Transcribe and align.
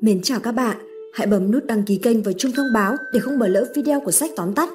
Mến 0.00 0.22
chào 0.22 0.40
các 0.40 0.52
bạn, 0.52 0.76
hãy 1.12 1.26
bấm 1.26 1.50
nút 1.50 1.66
đăng 1.66 1.82
ký 1.82 1.96
kênh 1.96 2.22
và 2.22 2.32
chuông 2.32 2.52
thông 2.52 2.72
báo 2.74 2.96
để 3.12 3.20
không 3.20 3.38
bỏ 3.38 3.46
lỡ 3.46 3.64
video 3.74 4.00
của 4.00 4.10
sách 4.10 4.30
tóm 4.36 4.54
tắt. 4.54 4.68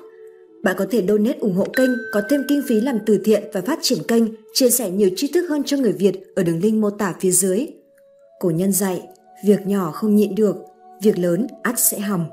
Bạn 0.64 0.76
có 0.80 0.86
thể 0.92 1.06
donate 1.08 1.40
ủng 1.40 1.54
hộ 1.54 1.66
kênh, 1.66 1.90
có 2.12 2.22
thêm 2.30 2.42
kinh 2.50 2.62
phí 2.68 2.82
làm 2.82 3.00
từ 3.06 3.18
thiện 3.24 3.44
và 3.54 3.62
phát 3.62 3.80
triển 3.82 4.00
kênh, 4.08 4.24
chia 4.54 4.70
sẻ 4.70 4.90
nhiều 4.90 5.10
tri 5.16 5.32
thức 5.32 5.46
hơn 5.50 5.64
cho 5.64 5.78
người 5.78 5.92
Việt 5.92 6.36
ở 6.36 6.44
đường 6.44 6.60
link 6.60 6.82
mô 6.82 6.90
tả 6.90 7.16
phía 7.20 7.32
dưới. 7.32 7.68
Cổ 8.40 8.50
nhân 8.50 8.72
dạy, 8.72 9.02
việc 9.46 9.68
nhỏ 9.68 9.92
không 9.92 10.16
nhịn 10.16 10.36
được, 10.36 10.56
việc 11.02 11.18
lớn 11.18 11.48
ắt 11.62 11.80
sẽ 11.80 12.00
hỏng. 12.00 12.26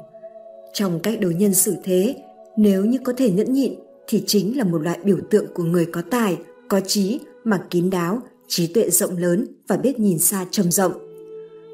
Trong 0.72 1.00
cách 1.00 1.20
đối 1.20 1.34
nhân 1.34 1.54
xử 1.54 1.74
thế, 1.84 2.14
nếu 2.56 2.84
như 2.84 2.98
có 3.04 3.12
thể 3.16 3.30
nhẫn 3.30 3.52
nhịn 3.52 3.74
thì 4.06 4.22
chính 4.26 4.58
là 4.58 4.64
một 4.64 4.78
loại 4.78 4.98
biểu 5.04 5.18
tượng 5.30 5.46
của 5.54 5.64
người 5.64 5.86
có 5.86 6.02
tài, 6.10 6.38
có 6.68 6.80
trí 6.80 7.20
mà 7.44 7.64
kín 7.70 7.90
đáo, 7.90 8.22
trí 8.48 8.66
tuệ 8.66 8.90
rộng 8.90 9.16
lớn 9.16 9.46
và 9.68 9.76
biết 9.76 10.00
nhìn 10.00 10.18
xa 10.18 10.46
trông 10.50 10.70
rộng. 10.70 11.09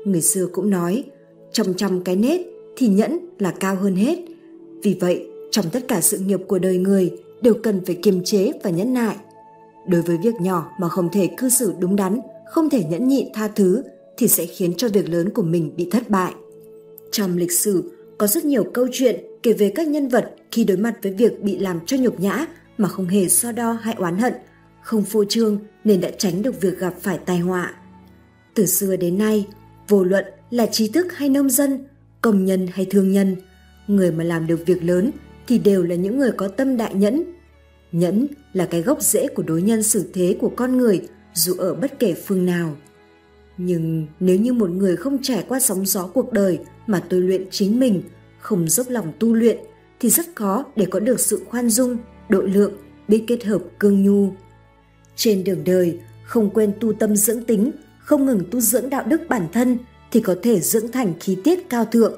Người 0.06 0.23
xưa 0.23 0.46
cũng 0.52 0.70
nói, 0.70 1.05
trong 1.52 1.74
trăm 1.77 2.05
cái 2.05 2.16
nết 2.16 2.41
thì 2.77 2.88
nhẫn 2.88 3.19
là 3.38 3.55
cao 3.60 3.77
hơn 3.77 3.97
hết. 3.97 4.19
Vì 4.83 4.97
vậy, 5.01 5.27
trong 5.51 5.64
tất 5.73 5.88
cả 5.88 6.01
sự 6.01 6.19
nghiệp 6.19 6.41
của 6.47 6.59
đời 6.59 6.78
người 6.78 7.12
đều 7.42 7.55
cần 7.62 7.84
phải 7.87 7.95
kiềm 7.95 8.24
chế 8.24 8.52
và 8.62 8.70
nhẫn 8.70 8.95
nại. 8.95 9.16
Đối 9.88 10.02
với 10.02 10.19
việc 10.23 10.34
nhỏ 10.41 10.70
mà 10.80 10.88
không 10.88 11.09
thể 11.12 11.28
cư 11.37 11.48
xử 11.48 11.74
đúng 11.78 11.97
đắn, 11.97 12.20
không 12.50 12.70
thể 12.70 12.84
nhẫn 12.84 13.09
nhịn 13.09 13.27
tha 13.34 13.48
thứ 13.48 13.83
thì 14.16 14.28
sẽ 14.28 14.47
khiến 14.47 14.74
cho 14.77 14.88
việc 14.88 15.09
lớn 15.09 15.28
của 15.28 15.42
mình 15.42 15.73
bị 15.77 15.88
thất 15.91 16.11
bại. 16.11 16.34
Trong 17.12 17.36
lịch 17.36 17.52
sử, 17.52 17.91
có 18.19 18.27
rất 18.27 18.45
nhiều 18.45 18.64
câu 18.75 18.86
chuyện 18.92 19.25
kể 19.42 19.52
về 19.52 19.73
các 19.75 19.88
nhân 19.88 20.09
vật 20.09 20.34
khi 20.50 20.64
đối 20.64 20.77
mặt 20.77 20.95
với 21.02 21.12
việc 21.12 21.42
bị 21.42 21.59
làm 21.59 21.80
cho 21.86 21.97
nhục 21.97 22.20
nhã 22.20 22.47
mà 22.78 22.88
không 22.88 23.06
hề 23.06 23.28
so 23.28 23.52
đo 23.52 23.73
hay 23.73 23.95
oán 23.98 24.16
hận, 24.16 24.34
không 24.83 25.05
phô 25.05 25.25
trương 25.28 25.59
nên 25.84 26.00
đã 26.00 26.11
tránh 26.19 26.42
được 26.42 26.61
việc 26.61 26.78
gặp 26.78 26.95
phải 27.00 27.19
tai 27.19 27.38
họa. 27.38 27.75
Từ 28.55 28.67
xưa 28.67 28.97
đến 28.97 29.19
nay, 29.19 29.47
vô 29.89 30.05
luận 30.05 30.25
là 30.51 30.67
trí 30.67 30.89
thức 30.89 31.06
hay 31.12 31.29
nông 31.29 31.51
dân, 31.51 31.87
công 32.20 32.45
nhân 32.45 32.67
hay 32.73 32.87
thương 32.91 33.12
nhân, 33.12 33.37
người 33.87 34.12
mà 34.12 34.25
làm 34.25 34.47
được 34.47 34.67
việc 34.67 34.84
lớn 34.84 35.11
thì 35.47 35.59
đều 35.59 35.83
là 35.83 35.95
những 35.95 36.19
người 36.19 36.33
có 36.33 36.48
tâm 36.48 36.77
đại 36.77 36.95
nhẫn. 36.95 37.25
Nhẫn 37.92 38.27
là 38.53 38.67
cái 38.67 38.83
gốc 38.83 39.03
rễ 39.03 39.29
của 39.29 39.42
đối 39.42 39.62
nhân 39.62 39.83
xử 39.83 40.11
thế 40.14 40.37
của 40.41 40.53
con 40.57 40.77
người 40.79 41.09
dù 41.34 41.55
ở 41.55 41.75
bất 41.75 41.98
kể 41.98 42.14
phương 42.14 42.47
nào. 42.47 42.77
Nhưng 43.59 44.07
nếu 44.20 44.39
như 44.39 44.53
một 44.53 44.70
người 44.70 44.97
không 44.97 45.19
trải 45.23 45.45
qua 45.48 45.61
sóng 45.61 45.87
gió 45.87 46.07
cuộc 46.07 46.33
đời 46.33 46.59
mà 46.87 47.03
tôi 47.09 47.20
luyện 47.20 47.45
chính 47.51 47.81
mình, 47.81 48.03
không 48.41 48.69
dốc 48.69 48.87
lòng 48.91 49.12
tu 49.19 49.34
luyện 49.34 49.59
thì 50.01 50.11
rất 50.11 50.27
khó 50.34 50.64
để 50.77 50.87
có 50.91 51.01
được 51.01 51.20
sự 51.20 51.41
khoan 51.48 51.70
dung, 51.70 51.97
độ 52.29 52.41
lượng, 52.41 52.73
biết 53.09 53.25
kết 53.27 53.45
hợp 53.45 53.62
cương 53.79 54.03
nhu. 54.03 54.33
Trên 55.17 55.45
đường 55.45 55.64
đời, 55.64 55.98
không 56.25 56.51
quên 56.51 56.73
tu 56.81 56.92
tâm 56.92 57.17
dưỡng 57.17 57.45
tính, 57.45 57.70
không 58.06 58.26
ngừng 58.26 58.42
tu 58.50 58.60
dưỡng 58.60 58.90
đạo 58.90 59.02
đức 59.06 59.20
bản 59.28 59.46
thân 59.52 59.78
thì 60.10 60.20
có 60.20 60.34
thể 60.42 60.60
dưỡng 60.60 60.92
thành 60.92 61.14
khí 61.20 61.36
tiết 61.44 61.70
cao 61.70 61.84
thượng. 61.84 62.12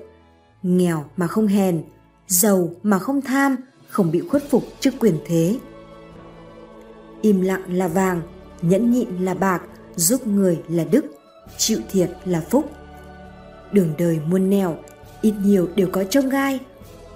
Nghèo 0.63 1.05
mà 1.17 1.27
không 1.27 1.47
hèn, 1.47 1.83
giàu 2.27 2.71
mà 2.83 2.99
không 2.99 3.23
tham, 3.23 3.57
không 3.89 4.11
bị 4.11 4.21
khuất 4.21 4.51
phục 4.51 4.63
trước 4.81 4.91
quyền 4.99 5.19
thế. 5.27 5.59
Im 7.21 7.41
lặng 7.41 7.63
là 7.69 7.89
vàng, 7.89 8.23
nhẫn 8.63 8.91
nhịn 8.93 9.09
là 9.21 9.35
bạc, 9.35 9.63
giúp 9.97 10.27
người 10.27 10.63
là 10.69 10.85
đức, 10.85 11.05
chịu 11.59 11.79
thiệt 11.93 12.11
là 12.25 12.41
phúc. 12.51 12.71
Đường 13.73 13.93
đời 13.99 14.21
muôn 14.27 14.51
nẻo, 14.51 14.77
ít 15.23 15.35
nhiều 15.45 15.69
đều 15.75 15.89
có 15.93 16.05
trông 16.05 16.29
gai. 16.29 16.61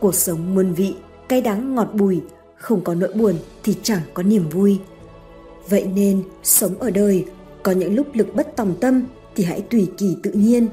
Cuộc 0.00 0.14
sống 0.14 0.54
muôn 0.54 0.72
vị, 0.72 0.94
cay 1.28 1.40
đắng 1.40 1.74
ngọt 1.74 1.88
bùi, 1.94 2.20
không 2.56 2.84
có 2.84 2.94
nỗi 2.94 3.12
buồn 3.14 3.34
thì 3.62 3.76
chẳng 3.82 4.02
có 4.14 4.22
niềm 4.22 4.48
vui. 4.48 4.80
Vậy 5.68 5.86
nên, 5.94 6.22
sống 6.42 6.78
ở 6.78 6.90
đời, 6.90 7.26
có 7.62 7.72
những 7.72 7.94
lúc 7.94 8.06
lực 8.14 8.34
bất 8.34 8.56
tòng 8.56 8.74
tâm 8.80 9.02
thì 9.34 9.44
hãy 9.44 9.60
tùy 9.60 9.88
kỳ 9.98 10.16
tự 10.22 10.30
nhiên. 10.30 10.66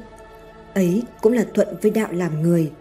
Ấy 0.73 1.04
cũng 1.22 1.34
là 1.34 1.45
thuận 1.54 1.67
với 1.82 1.92
đạo 1.92 2.10
làm 2.11 2.42
người. 2.42 2.72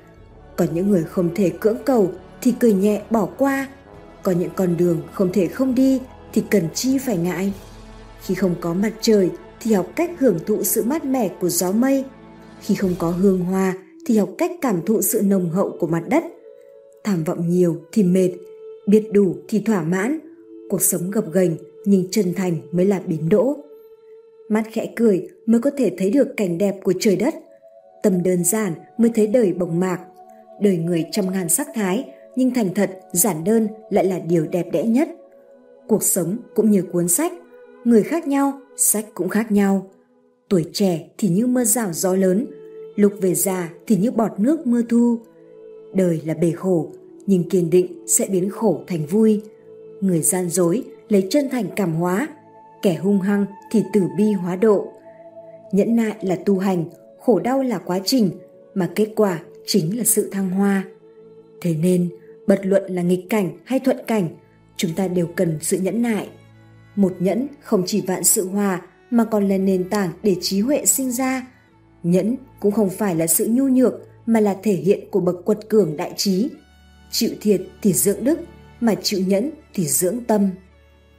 Còn 0.56 0.68
những 0.74 0.90
người 0.90 1.04
không 1.04 1.30
thể 1.34 1.50
cưỡng 1.60 1.78
cầu 1.84 2.12
thì 2.42 2.54
cười 2.60 2.72
nhẹ 2.72 3.02
bỏ 3.10 3.28
qua. 3.38 3.68
Có 4.22 4.32
những 4.32 4.50
con 4.56 4.76
đường 4.76 5.02
không 5.12 5.32
thể 5.32 5.46
không 5.46 5.74
đi 5.74 6.00
thì 6.32 6.42
cần 6.50 6.68
chi 6.74 6.98
phải 6.98 7.16
ngại. 7.16 7.52
Khi 8.20 8.34
không 8.34 8.54
có 8.60 8.74
mặt 8.74 8.92
trời 9.00 9.30
thì 9.60 9.72
học 9.72 9.86
cách 9.96 10.10
hưởng 10.18 10.38
thụ 10.46 10.62
sự 10.62 10.82
mát 10.82 11.04
mẻ 11.04 11.28
của 11.40 11.48
gió 11.48 11.72
mây. 11.72 12.04
Khi 12.60 12.74
không 12.74 12.94
có 12.98 13.10
hương 13.10 13.40
hoa 13.40 13.74
thì 14.06 14.18
học 14.18 14.30
cách 14.38 14.52
cảm 14.60 14.82
thụ 14.86 15.02
sự 15.02 15.22
nồng 15.22 15.50
hậu 15.50 15.76
của 15.80 15.86
mặt 15.86 16.02
đất. 16.08 16.24
Tham 17.04 17.24
vọng 17.24 17.48
nhiều 17.48 17.76
thì 17.92 18.02
mệt, 18.02 18.30
biết 18.86 19.08
đủ 19.12 19.36
thì 19.48 19.60
thỏa 19.60 19.82
mãn. 19.82 20.18
Cuộc 20.70 20.82
sống 20.82 21.10
gập 21.10 21.32
ghềnh 21.32 21.56
nhưng 21.84 22.04
chân 22.10 22.34
thành 22.34 22.56
mới 22.72 22.86
là 22.86 23.00
bến 23.06 23.28
đỗ. 23.28 23.56
Mắt 24.48 24.64
khẽ 24.72 24.92
cười 24.96 25.28
mới 25.46 25.60
có 25.60 25.70
thể 25.76 25.92
thấy 25.98 26.10
được 26.10 26.36
cảnh 26.36 26.58
đẹp 26.58 26.74
của 26.82 26.92
trời 27.00 27.16
đất. 27.16 27.34
Tâm 28.02 28.22
đơn 28.22 28.44
giản 28.44 28.72
mới 28.98 29.10
thấy 29.14 29.26
đời 29.26 29.52
bồng 29.52 29.80
mạc. 29.80 29.98
Đời 30.60 30.76
người 30.76 31.04
trăm 31.12 31.32
ngàn 31.32 31.48
sắc 31.48 31.68
thái, 31.74 32.04
nhưng 32.36 32.54
thành 32.54 32.74
thật, 32.74 32.90
giản 33.12 33.44
đơn 33.44 33.68
lại 33.90 34.04
là 34.04 34.18
điều 34.18 34.46
đẹp 34.46 34.66
đẽ 34.72 34.84
nhất. 34.84 35.08
Cuộc 35.88 36.02
sống 36.02 36.36
cũng 36.54 36.70
như 36.70 36.82
cuốn 36.82 37.08
sách, 37.08 37.32
người 37.84 38.02
khác 38.02 38.26
nhau, 38.26 38.60
sách 38.76 39.04
cũng 39.14 39.28
khác 39.28 39.52
nhau. 39.52 39.90
Tuổi 40.48 40.64
trẻ 40.72 41.08
thì 41.18 41.28
như 41.28 41.46
mưa 41.46 41.64
rào 41.64 41.92
gió 41.92 42.14
lớn, 42.14 42.46
lúc 42.96 43.12
về 43.20 43.34
già 43.34 43.70
thì 43.86 43.96
như 43.96 44.10
bọt 44.10 44.40
nước 44.40 44.66
mưa 44.66 44.82
thu. 44.88 45.18
Đời 45.94 46.20
là 46.26 46.34
bể 46.34 46.50
khổ, 46.50 46.92
nhưng 47.26 47.48
kiên 47.48 47.70
định 47.70 48.04
sẽ 48.06 48.26
biến 48.30 48.50
khổ 48.50 48.80
thành 48.86 49.06
vui. 49.06 49.42
Người 50.00 50.22
gian 50.22 50.50
dối 50.50 50.84
lấy 51.08 51.26
chân 51.30 51.48
thành 51.50 51.66
cảm 51.76 51.94
hóa, 51.94 52.28
kẻ 52.82 52.94
hung 52.94 53.20
hăng 53.20 53.46
thì 53.70 53.82
tử 53.92 54.02
bi 54.16 54.32
hóa 54.32 54.56
độ. 54.56 54.92
Nhẫn 55.72 55.96
nại 55.96 56.16
là 56.20 56.36
tu 56.46 56.58
hành, 56.58 56.84
khổ 57.20 57.38
đau 57.38 57.62
là 57.62 57.78
quá 57.78 58.00
trình, 58.04 58.30
mà 58.74 58.90
kết 58.94 59.08
quả 59.16 59.40
chính 59.66 59.98
là 59.98 60.04
sự 60.04 60.30
thăng 60.32 60.50
hoa. 60.50 60.84
Thế 61.60 61.74
nên, 61.74 62.08
bất 62.46 62.66
luận 62.66 62.92
là 62.92 63.02
nghịch 63.02 63.30
cảnh 63.30 63.50
hay 63.64 63.78
thuận 63.78 63.96
cảnh, 64.06 64.28
chúng 64.76 64.94
ta 64.94 65.08
đều 65.08 65.26
cần 65.36 65.58
sự 65.60 65.78
nhẫn 65.78 66.02
nại. 66.02 66.28
Một 66.96 67.14
nhẫn 67.18 67.46
không 67.60 67.82
chỉ 67.86 68.00
vạn 68.00 68.24
sự 68.24 68.48
hòa 68.48 68.82
mà 69.10 69.24
còn 69.24 69.48
là 69.48 69.58
nền 69.58 69.88
tảng 69.88 70.10
để 70.22 70.36
trí 70.40 70.60
huệ 70.60 70.84
sinh 70.84 71.10
ra. 71.10 71.46
Nhẫn 72.02 72.36
cũng 72.60 72.72
không 72.72 72.90
phải 72.90 73.14
là 73.14 73.26
sự 73.26 73.46
nhu 73.50 73.68
nhược 73.68 73.94
mà 74.26 74.40
là 74.40 74.56
thể 74.62 74.72
hiện 74.72 75.10
của 75.10 75.20
bậc 75.20 75.44
quật 75.44 75.58
cường 75.68 75.96
đại 75.96 76.12
trí. 76.16 76.48
Chịu 77.10 77.30
thiệt 77.40 77.62
thì 77.82 77.92
dưỡng 77.92 78.24
đức, 78.24 78.38
mà 78.80 78.94
chịu 79.02 79.20
nhẫn 79.26 79.50
thì 79.74 79.86
dưỡng 79.86 80.24
tâm. 80.24 80.48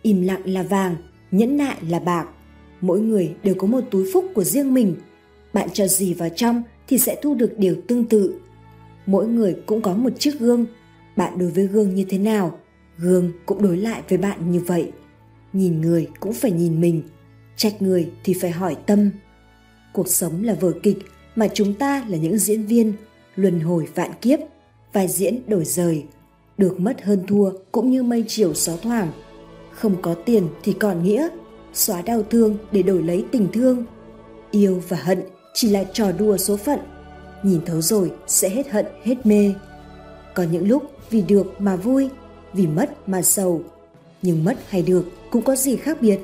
Im 0.01 0.21
lặng 0.21 0.41
là 0.45 0.63
vàng, 0.63 0.95
nhẫn 1.31 1.57
nại 1.57 1.77
là 1.89 1.99
bạc. 1.99 2.27
Mỗi 2.81 2.99
người 2.99 3.35
đều 3.43 3.55
có 3.55 3.67
một 3.67 3.81
túi 3.91 4.09
phúc 4.13 4.25
của 4.33 4.43
riêng 4.43 4.73
mình. 4.73 4.95
Bạn 5.53 5.69
cho 5.73 5.87
gì 5.87 6.13
vào 6.13 6.29
trong 6.35 6.63
thì 6.87 6.97
sẽ 6.97 7.15
thu 7.21 7.35
được 7.35 7.53
điều 7.57 7.75
tương 7.87 8.05
tự. 8.05 8.39
Mỗi 9.05 9.27
người 9.27 9.55
cũng 9.65 9.81
có 9.81 9.93
một 9.93 10.19
chiếc 10.19 10.39
gương. 10.39 10.65
Bạn 11.15 11.37
đối 11.37 11.51
với 11.51 11.67
gương 11.67 11.95
như 11.95 12.05
thế 12.09 12.17
nào, 12.17 12.59
gương 12.97 13.31
cũng 13.45 13.61
đối 13.61 13.77
lại 13.77 14.01
với 14.09 14.17
bạn 14.17 14.51
như 14.51 14.59
vậy. 14.59 14.91
Nhìn 15.53 15.81
người 15.81 16.07
cũng 16.19 16.33
phải 16.33 16.51
nhìn 16.51 16.81
mình, 16.81 17.01
trách 17.55 17.81
người 17.81 18.11
thì 18.23 18.33
phải 18.41 18.51
hỏi 18.51 18.75
tâm. 18.85 19.09
Cuộc 19.93 20.07
sống 20.07 20.43
là 20.43 20.53
vở 20.53 20.71
kịch 20.83 20.97
mà 21.35 21.47
chúng 21.53 21.73
ta 21.73 22.05
là 22.09 22.17
những 22.17 22.37
diễn 22.37 22.65
viên, 22.65 22.93
luân 23.35 23.59
hồi 23.59 23.87
vạn 23.95 24.11
kiếp, 24.21 24.39
vai 24.93 25.07
diễn 25.07 25.39
đổi 25.47 25.65
rời, 25.65 26.03
được 26.57 26.79
mất 26.79 27.03
hơn 27.03 27.23
thua 27.27 27.51
cũng 27.71 27.91
như 27.91 28.03
mây 28.03 28.25
chiều 28.27 28.53
gió 28.53 28.77
thoảng 28.81 29.11
không 29.79 30.01
có 30.01 30.13
tiền 30.13 30.47
thì 30.63 30.73
còn 30.73 31.03
nghĩa, 31.03 31.27
xóa 31.73 32.01
đau 32.01 32.23
thương 32.29 32.57
để 32.71 32.83
đổi 32.83 33.03
lấy 33.03 33.25
tình 33.31 33.47
thương. 33.53 33.85
Yêu 34.51 34.81
và 34.89 34.97
hận 34.97 35.21
chỉ 35.53 35.69
là 35.69 35.83
trò 35.93 36.11
đùa 36.11 36.37
số 36.37 36.57
phận, 36.57 36.79
nhìn 37.43 37.65
thấu 37.65 37.81
rồi 37.81 38.11
sẽ 38.27 38.49
hết 38.49 38.69
hận, 38.69 38.85
hết 39.03 39.25
mê. 39.25 39.53
Có 40.33 40.43
những 40.43 40.67
lúc 40.67 40.83
vì 41.09 41.21
được 41.21 41.61
mà 41.61 41.75
vui, 41.75 42.09
vì 42.53 42.67
mất 42.67 43.09
mà 43.09 43.21
sầu, 43.21 43.61
nhưng 44.21 44.43
mất 44.43 44.57
hay 44.69 44.81
được 44.81 45.05
cũng 45.31 45.41
có 45.41 45.55
gì 45.55 45.75
khác 45.75 45.97
biệt. 46.01 46.19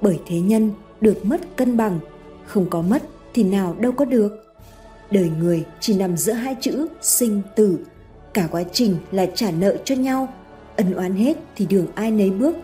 Bởi 0.00 0.20
thế 0.26 0.40
nhân 0.40 0.70
được 1.00 1.24
mất 1.24 1.56
cân 1.56 1.76
bằng, 1.76 1.98
không 2.46 2.70
có 2.70 2.82
mất 2.82 3.02
thì 3.34 3.42
nào 3.42 3.76
đâu 3.80 3.92
có 3.92 4.04
được. 4.04 4.32
Đời 5.10 5.30
người 5.40 5.64
chỉ 5.80 5.96
nằm 5.96 6.16
giữa 6.16 6.32
hai 6.32 6.56
chữ 6.60 6.86
sinh 7.02 7.42
tử, 7.56 7.78
cả 8.34 8.48
quá 8.50 8.62
trình 8.72 8.96
là 9.12 9.26
trả 9.26 9.50
nợ 9.50 9.76
cho 9.84 9.94
nhau, 9.94 10.28
ân 10.76 10.94
oán 10.94 11.14
hết 11.14 11.36
thì 11.56 11.66
đường 11.66 11.86
ai 11.94 12.10
nấy 12.10 12.30
bước 12.30 12.56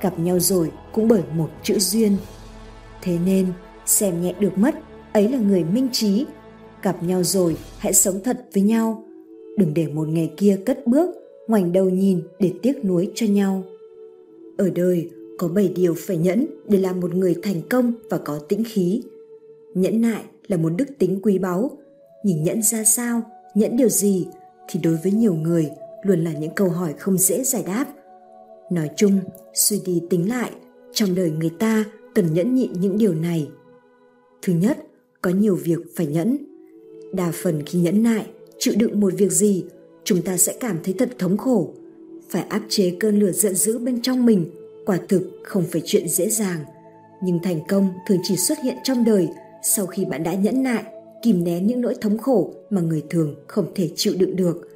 gặp 0.00 0.18
nhau 0.18 0.40
rồi 0.40 0.70
cũng 0.92 1.08
bởi 1.08 1.22
một 1.32 1.50
chữ 1.62 1.78
duyên. 1.78 2.16
Thế 3.02 3.18
nên, 3.26 3.46
xem 3.86 4.22
nhẹ 4.22 4.34
được 4.40 4.58
mất, 4.58 4.74
ấy 5.12 5.28
là 5.28 5.38
người 5.38 5.64
minh 5.64 5.88
trí. 5.92 6.26
Gặp 6.82 7.02
nhau 7.02 7.22
rồi, 7.22 7.56
hãy 7.78 7.92
sống 7.92 8.20
thật 8.24 8.46
với 8.54 8.62
nhau. 8.62 9.04
Đừng 9.56 9.74
để 9.74 9.86
một 9.86 10.08
ngày 10.08 10.32
kia 10.36 10.58
cất 10.66 10.86
bước, 10.86 11.14
ngoảnh 11.48 11.72
đầu 11.72 11.90
nhìn 11.90 12.22
để 12.38 12.52
tiếc 12.62 12.84
nuối 12.84 13.10
cho 13.14 13.26
nhau. 13.26 13.62
Ở 14.56 14.70
đời, 14.70 15.10
có 15.38 15.48
bảy 15.48 15.68
điều 15.68 15.94
phải 15.98 16.16
nhẫn 16.16 16.46
để 16.68 16.78
làm 16.78 17.00
một 17.00 17.14
người 17.14 17.34
thành 17.42 17.62
công 17.70 17.92
và 18.10 18.18
có 18.18 18.38
tĩnh 18.48 18.62
khí. 18.66 19.02
Nhẫn 19.74 20.00
nại 20.00 20.22
là 20.46 20.56
một 20.56 20.72
đức 20.76 20.84
tính 20.98 21.20
quý 21.22 21.38
báu. 21.38 21.70
Nhìn 22.24 22.42
nhẫn 22.42 22.62
ra 22.62 22.84
sao, 22.84 23.22
nhẫn 23.54 23.76
điều 23.76 23.88
gì, 23.88 24.26
thì 24.68 24.80
đối 24.82 24.96
với 24.96 25.12
nhiều 25.12 25.34
người, 25.34 25.70
luôn 26.02 26.24
là 26.24 26.32
những 26.32 26.54
câu 26.56 26.68
hỏi 26.68 26.94
không 26.98 27.18
dễ 27.18 27.44
giải 27.44 27.62
đáp. 27.66 27.86
Nói 28.70 28.90
chung, 28.96 29.20
suy 29.54 29.80
đi 29.86 30.02
tính 30.10 30.28
lại, 30.28 30.50
trong 30.92 31.14
đời 31.14 31.30
người 31.30 31.50
ta 31.58 31.84
cần 32.14 32.34
nhẫn 32.34 32.54
nhịn 32.54 32.72
những 32.72 32.98
điều 32.98 33.14
này. 33.14 33.48
Thứ 34.42 34.52
nhất, 34.52 34.78
có 35.22 35.30
nhiều 35.30 35.54
việc 35.54 35.78
phải 35.96 36.06
nhẫn. 36.06 36.38
Đa 37.12 37.32
phần 37.34 37.62
khi 37.66 37.78
nhẫn 37.78 38.02
nại, 38.02 38.26
chịu 38.58 38.74
đựng 38.76 39.00
một 39.00 39.12
việc 39.16 39.32
gì, 39.32 39.64
chúng 40.04 40.22
ta 40.22 40.36
sẽ 40.36 40.56
cảm 40.60 40.76
thấy 40.84 40.94
thật 40.98 41.08
thống 41.18 41.36
khổ. 41.36 41.74
Phải 42.28 42.42
áp 42.42 42.62
chế 42.68 42.96
cơn 43.00 43.18
lửa 43.18 43.32
giận 43.32 43.54
dữ 43.54 43.78
bên 43.78 44.02
trong 44.02 44.26
mình, 44.26 44.50
quả 44.86 44.98
thực 45.08 45.22
không 45.42 45.64
phải 45.70 45.82
chuyện 45.84 46.08
dễ 46.08 46.28
dàng. 46.28 46.60
Nhưng 47.22 47.38
thành 47.42 47.60
công 47.68 47.88
thường 48.08 48.18
chỉ 48.22 48.36
xuất 48.36 48.58
hiện 48.64 48.76
trong 48.84 49.04
đời 49.04 49.28
sau 49.62 49.86
khi 49.86 50.04
bạn 50.04 50.22
đã 50.22 50.34
nhẫn 50.34 50.62
nại, 50.62 50.84
kìm 51.22 51.44
nén 51.44 51.66
những 51.66 51.80
nỗi 51.80 51.94
thống 52.00 52.18
khổ 52.18 52.54
mà 52.70 52.80
người 52.80 53.02
thường 53.10 53.34
không 53.46 53.66
thể 53.74 53.90
chịu 53.96 54.14
đựng 54.18 54.36
được. 54.36 54.68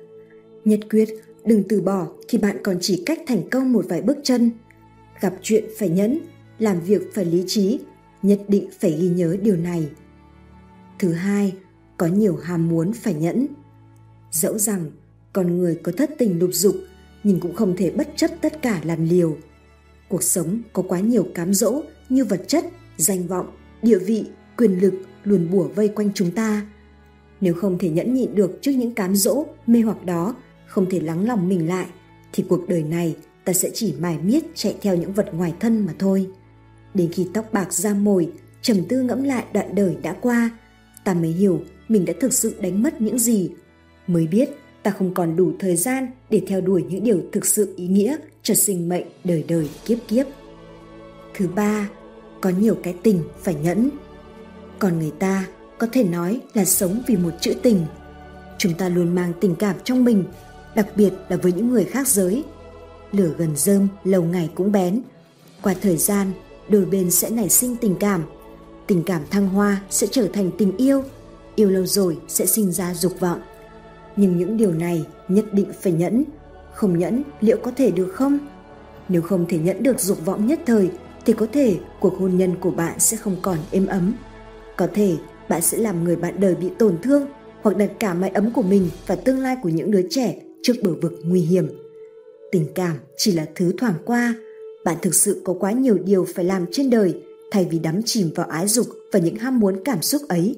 Nhất 0.64 0.80
quyết, 0.90 1.08
đừng 1.44 1.62
từ 1.68 1.80
bỏ 1.80 2.06
khi 2.28 2.38
bạn 2.38 2.56
còn 2.62 2.78
chỉ 2.80 3.02
cách 3.06 3.20
thành 3.26 3.50
công 3.50 3.72
một 3.72 3.84
vài 3.88 4.02
bước 4.02 4.16
chân. 4.22 4.50
Gặp 5.20 5.34
chuyện 5.42 5.64
phải 5.78 5.88
nhẫn, 5.88 6.18
làm 6.58 6.80
việc 6.80 7.14
phải 7.14 7.24
lý 7.24 7.44
trí, 7.46 7.80
nhất 8.22 8.40
định 8.48 8.68
phải 8.80 8.92
ghi 8.92 9.08
nhớ 9.08 9.36
điều 9.42 9.56
này. 9.56 9.88
Thứ 10.98 11.12
hai, 11.12 11.54
có 11.96 12.06
nhiều 12.06 12.36
ham 12.36 12.68
muốn 12.68 12.92
phải 12.92 13.14
nhẫn. 13.14 13.46
Dẫu 14.30 14.58
rằng 14.58 14.90
con 15.32 15.58
người 15.58 15.80
có 15.82 15.92
thất 15.92 16.10
tình 16.18 16.38
lục 16.38 16.50
dục 16.52 16.76
nhưng 17.24 17.40
cũng 17.40 17.54
không 17.54 17.76
thể 17.76 17.90
bất 17.90 18.08
chấp 18.16 18.30
tất 18.40 18.62
cả 18.62 18.80
làm 18.84 19.08
liều. 19.08 19.36
Cuộc 20.08 20.22
sống 20.22 20.62
có 20.72 20.82
quá 20.88 21.00
nhiều 21.00 21.26
cám 21.34 21.54
dỗ 21.54 21.82
như 22.08 22.24
vật 22.24 22.42
chất, 22.46 22.64
danh 22.96 23.26
vọng, 23.26 23.46
địa 23.82 23.98
vị, 23.98 24.24
quyền 24.56 24.80
lực 24.80 24.94
luôn 25.24 25.48
bủa 25.50 25.68
vây 25.68 25.88
quanh 25.88 26.10
chúng 26.14 26.30
ta. 26.30 26.66
Nếu 27.40 27.54
không 27.54 27.78
thể 27.78 27.90
nhẫn 27.90 28.14
nhịn 28.14 28.34
được 28.34 28.58
trước 28.60 28.70
những 28.70 28.94
cám 28.94 29.16
dỗ, 29.16 29.46
mê 29.66 29.80
hoặc 29.80 30.04
đó, 30.04 30.34
không 30.72 30.90
thể 30.90 31.00
lắng 31.00 31.26
lòng 31.26 31.48
mình 31.48 31.68
lại, 31.68 31.86
thì 32.32 32.44
cuộc 32.48 32.68
đời 32.68 32.82
này 32.82 33.16
ta 33.44 33.52
sẽ 33.52 33.70
chỉ 33.74 33.94
mải 33.98 34.18
miết 34.18 34.44
chạy 34.54 34.76
theo 34.80 34.96
những 34.96 35.12
vật 35.12 35.34
ngoài 35.34 35.54
thân 35.60 35.86
mà 35.86 35.92
thôi. 35.98 36.26
Đến 36.94 37.12
khi 37.12 37.28
tóc 37.34 37.52
bạc 37.52 37.72
ra 37.72 37.94
mồi, 37.94 38.32
trầm 38.62 38.76
tư 38.88 39.02
ngẫm 39.02 39.22
lại 39.22 39.44
đoạn 39.52 39.74
đời 39.74 39.96
đã 40.02 40.12
qua, 40.20 40.50
ta 41.04 41.14
mới 41.14 41.30
hiểu 41.30 41.62
mình 41.88 42.04
đã 42.04 42.12
thực 42.20 42.32
sự 42.32 42.54
đánh 42.60 42.82
mất 42.82 43.00
những 43.00 43.18
gì. 43.18 43.50
Mới 44.06 44.26
biết 44.26 44.50
ta 44.82 44.90
không 44.90 45.14
còn 45.14 45.36
đủ 45.36 45.52
thời 45.58 45.76
gian 45.76 46.06
để 46.30 46.42
theo 46.46 46.60
đuổi 46.60 46.84
những 46.88 47.04
điều 47.04 47.22
thực 47.32 47.46
sự 47.46 47.74
ý 47.76 47.86
nghĩa 47.86 48.16
cho 48.42 48.54
sinh 48.54 48.88
mệnh 48.88 49.06
đời 49.24 49.44
đời 49.48 49.68
kiếp 49.86 49.98
kiếp. 50.08 50.26
Thứ 51.34 51.48
ba, 51.48 51.88
có 52.40 52.50
nhiều 52.50 52.76
cái 52.82 52.94
tình 53.02 53.22
phải 53.42 53.54
nhẫn. 53.54 53.90
Còn 54.78 54.98
người 54.98 55.12
ta 55.18 55.46
có 55.78 55.86
thể 55.92 56.04
nói 56.04 56.40
là 56.54 56.64
sống 56.64 57.02
vì 57.06 57.16
một 57.16 57.30
chữ 57.40 57.54
tình. 57.62 57.86
Chúng 58.58 58.74
ta 58.74 58.88
luôn 58.88 59.14
mang 59.14 59.32
tình 59.40 59.54
cảm 59.54 59.76
trong 59.84 60.04
mình, 60.04 60.24
đặc 60.74 60.86
biệt 60.96 61.12
là 61.28 61.36
với 61.36 61.52
những 61.52 61.70
người 61.70 61.84
khác 61.84 62.08
giới. 62.08 62.44
Lửa 63.12 63.30
gần 63.38 63.56
rơm 63.56 63.88
lâu 64.04 64.22
ngày 64.22 64.50
cũng 64.54 64.72
bén. 64.72 65.02
Qua 65.62 65.74
thời 65.82 65.96
gian, 65.96 66.32
đôi 66.68 66.84
bên 66.84 67.10
sẽ 67.10 67.30
nảy 67.30 67.48
sinh 67.48 67.76
tình 67.76 67.96
cảm. 68.00 68.22
Tình 68.86 69.02
cảm 69.02 69.22
thăng 69.30 69.48
hoa 69.48 69.82
sẽ 69.90 70.06
trở 70.10 70.28
thành 70.32 70.50
tình 70.58 70.76
yêu, 70.76 71.04
yêu 71.54 71.70
lâu 71.70 71.86
rồi 71.86 72.18
sẽ 72.28 72.46
sinh 72.46 72.72
ra 72.72 72.94
dục 72.94 73.20
vọng. 73.20 73.40
Nhưng 74.16 74.38
những 74.38 74.56
điều 74.56 74.72
này 74.72 75.06
nhất 75.28 75.44
định 75.52 75.72
phải 75.80 75.92
nhẫn, 75.92 76.24
không 76.74 76.98
nhẫn 76.98 77.22
liệu 77.40 77.56
có 77.62 77.70
thể 77.76 77.90
được 77.90 78.12
không? 78.14 78.38
Nếu 79.08 79.22
không 79.22 79.46
thể 79.48 79.58
nhẫn 79.58 79.82
được 79.82 80.00
dục 80.00 80.24
vọng 80.24 80.46
nhất 80.46 80.60
thời 80.66 80.90
thì 81.24 81.32
có 81.32 81.46
thể 81.52 81.78
cuộc 82.00 82.18
hôn 82.18 82.36
nhân 82.36 82.54
của 82.60 82.70
bạn 82.70 83.00
sẽ 83.00 83.16
không 83.16 83.36
còn 83.42 83.58
êm 83.70 83.86
ấm. 83.86 84.14
Có 84.76 84.88
thể 84.94 85.16
bạn 85.48 85.62
sẽ 85.62 85.78
làm 85.78 86.04
người 86.04 86.16
bạn 86.16 86.40
đời 86.40 86.54
bị 86.54 86.70
tổn 86.78 86.98
thương 87.02 87.26
hoặc 87.62 87.76
đặt 87.76 87.90
cả 87.98 88.14
mái 88.14 88.30
ấm 88.30 88.50
của 88.52 88.62
mình 88.62 88.90
và 89.06 89.14
tương 89.14 89.38
lai 89.38 89.56
của 89.62 89.68
những 89.68 89.90
đứa 89.90 90.02
trẻ 90.10 90.34
trước 90.62 90.74
bờ 90.82 90.94
vực 90.94 91.12
nguy 91.24 91.40
hiểm. 91.40 91.66
Tình 92.52 92.66
cảm 92.74 92.96
chỉ 93.16 93.32
là 93.32 93.46
thứ 93.54 93.72
thoảng 93.78 93.94
qua, 94.04 94.34
bạn 94.84 94.96
thực 95.02 95.14
sự 95.14 95.40
có 95.44 95.54
quá 95.60 95.72
nhiều 95.72 95.98
điều 96.04 96.26
phải 96.34 96.44
làm 96.44 96.66
trên 96.72 96.90
đời 96.90 97.14
thay 97.50 97.66
vì 97.70 97.78
đắm 97.78 98.00
chìm 98.04 98.30
vào 98.34 98.46
ái 98.46 98.68
dục 98.68 98.86
và 99.12 99.18
những 99.18 99.36
ham 99.36 99.60
muốn 99.60 99.84
cảm 99.84 100.02
xúc 100.02 100.22
ấy. 100.28 100.56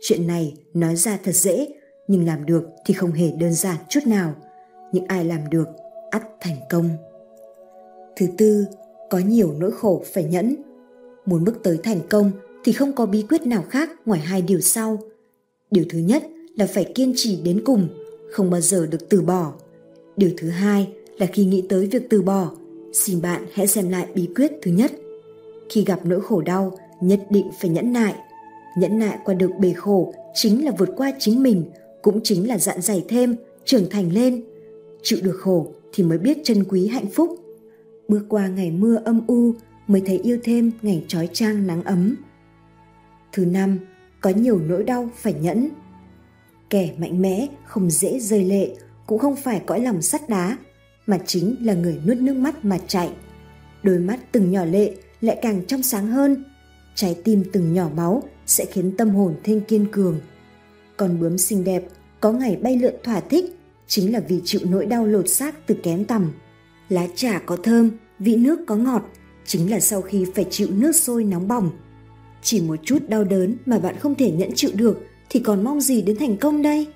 Chuyện 0.00 0.26
này 0.26 0.54
nói 0.74 0.96
ra 0.96 1.18
thật 1.24 1.32
dễ, 1.34 1.68
nhưng 2.08 2.26
làm 2.26 2.46
được 2.46 2.62
thì 2.86 2.94
không 2.94 3.12
hề 3.12 3.30
đơn 3.30 3.52
giản 3.52 3.76
chút 3.88 4.00
nào. 4.06 4.34
Những 4.92 5.04
ai 5.08 5.24
làm 5.24 5.40
được, 5.50 5.66
ắt 6.10 6.22
thành 6.40 6.56
công. 6.70 6.88
Thứ 8.16 8.26
tư, 8.38 8.64
có 9.10 9.18
nhiều 9.18 9.54
nỗi 9.58 9.70
khổ 9.72 10.02
phải 10.12 10.24
nhẫn. 10.24 10.56
Muốn 11.26 11.44
bước 11.44 11.62
tới 11.62 11.78
thành 11.82 12.00
công 12.10 12.30
thì 12.64 12.72
không 12.72 12.92
có 12.92 13.06
bí 13.06 13.22
quyết 13.28 13.46
nào 13.46 13.64
khác 13.70 13.90
ngoài 14.06 14.20
hai 14.20 14.42
điều 14.42 14.60
sau. 14.60 14.98
Điều 15.70 15.84
thứ 15.90 15.98
nhất 15.98 16.22
là 16.56 16.66
phải 16.66 16.92
kiên 16.94 17.12
trì 17.16 17.40
đến 17.42 17.62
cùng, 17.64 17.88
không 18.30 18.50
bao 18.50 18.60
giờ 18.60 18.86
được 18.86 19.08
từ 19.08 19.22
bỏ. 19.22 19.52
Điều 20.16 20.30
thứ 20.36 20.48
hai 20.48 20.92
là 21.18 21.26
khi 21.26 21.44
nghĩ 21.44 21.64
tới 21.68 21.86
việc 21.86 22.02
từ 22.10 22.22
bỏ, 22.22 22.50
xin 22.92 23.22
bạn 23.22 23.46
hãy 23.52 23.66
xem 23.66 23.88
lại 23.88 24.06
bí 24.14 24.28
quyết 24.36 24.52
thứ 24.62 24.70
nhất. 24.70 24.92
Khi 25.68 25.84
gặp 25.84 26.00
nỗi 26.04 26.20
khổ 26.20 26.40
đau, 26.40 26.78
nhất 27.00 27.20
định 27.30 27.50
phải 27.60 27.70
nhẫn 27.70 27.92
nại. 27.92 28.14
Nhẫn 28.78 28.98
nại 28.98 29.18
qua 29.24 29.34
được 29.34 29.50
bề 29.58 29.72
khổ 29.72 30.14
chính 30.34 30.64
là 30.64 30.72
vượt 30.78 30.88
qua 30.96 31.12
chính 31.18 31.42
mình, 31.42 31.64
cũng 32.02 32.20
chính 32.22 32.48
là 32.48 32.58
dạn 32.58 32.80
dày 32.80 33.04
thêm, 33.08 33.36
trưởng 33.64 33.90
thành 33.90 34.12
lên. 34.12 34.44
Chịu 35.02 35.18
được 35.22 35.36
khổ 35.40 35.66
thì 35.92 36.04
mới 36.04 36.18
biết 36.18 36.38
trân 36.44 36.64
quý 36.64 36.86
hạnh 36.86 37.06
phúc. 37.06 37.38
Bước 38.08 38.22
qua 38.28 38.48
ngày 38.48 38.70
mưa 38.70 38.96
âm 39.04 39.26
u 39.26 39.54
mới 39.86 40.02
thấy 40.06 40.18
yêu 40.18 40.38
thêm 40.44 40.70
ngày 40.82 41.04
trói 41.08 41.28
trang 41.32 41.66
nắng 41.66 41.82
ấm. 41.84 42.16
Thứ 43.32 43.44
năm, 43.44 43.78
có 44.20 44.30
nhiều 44.30 44.60
nỗi 44.68 44.84
đau 44.84 45.08
phải 45.16 45.34
nhẫn. 45.40 45.68
Kẻ 46.70 46.90
mạnh 46.98 47.22
mẽ 47.22 47.46
không 47.66 47.90
dễ 47.90 48.18
rơi 48.18 48.44
lệ, 48.44 48.70
cũng 49.06 49.18
không 49.18 49.36
phải 49.36 49.62
cõi 49.66 49.80
lòng 49.80 50.02
sắt 50.02 50.28
đá, 50.28 50.56
mà 51.06 51.18
chính 51.26 51.56
là 51.60 51.74
người 51.74 52.00
nuốt 52.06 52.16
nước 52.16 52.36
mắt 52.36 52.64
mà 52.64 52.78
chạy. 52.86 53.10
Đôi 53.82 53.98
mắt 53.98 54.20
từng 54.32 54.50
nhỏ 54.50 54.64
lệ 54.64 54.94
lại 55.20 55.38
càng 55.42 55.66
trong 55.66 55.82
sáng 55.82 56.06
hơn, 56.06 56.44
trái 56.94 57.16
tim 57.24 57.44
từng 57.52 57.74
nhỏ 57.74 57.90
máu 57.96 58.22
sẽ 58.46 58.64
khiến 58.64 58.96
tâm 58.96 59.10
hồn 59.10 59.34
thêm 59.44 59.60
kiên 59.60 59.86
cường. 59.92 60.20
Con 60.96 61.20
bướm 61.20 61.38
xinh 61.38 61.64
đẹp 61.64 61.84
có 62.20 62.32
ngày 62.32 62.56
bay 62.56 62.76
lượn 62.76 62.94
thỏa 63.04 63.20
thích 63.20 63.44
chính 63.86 64.12
là 64.12 64.20
vì 64.20 64.40
chịu 64.44 64.60
nỗi 64.64 64.86
đau 64.86 65.06
lột 65.06 65.28
xác 65.28 65.66
từ 65.66 65.74
kén 65.82 66.04
tầm. 66.04 66.32
Lá 66.88 67.06
trà 67.14 67.38
có 67.38 67.56
thơm, 67.56 67.90
vị 68.18 68.36
nước 68.36 68.60
có 68.66 68.76
ngọt 68.76 69.02
chính 69.46 69.70
là 69.70 69.80
sau 69.80 70.02
khi 70.02 70.26
phải 70.34 70.46
chịu 70.50 70.68
nước 70.70 70.92
sôi 70.96 71.24
nóng 71.24 71.48
bỏng. 71.48 71.70
Chỉ 72.42 72.60
một 72.60 72.76
chút 72.82 73.08
đau 73.08 73.24
đớn 73.24 73.56
mà 73.66 73.78
bạn 73.78 73.94
không 73.98 74.14
thể 74.14 74.30
nhẫn 74.30 74.50
chịu 74.54 74.70
được 74.74 75.00
thì 75.36 75.42
còn 75.42 75.64
mong 75.64 75.80
gì 75.80 76.02
đến 76.02 76.16
thành 76.16 76.36
công 76.36 76.62
đây? 76.62 76.86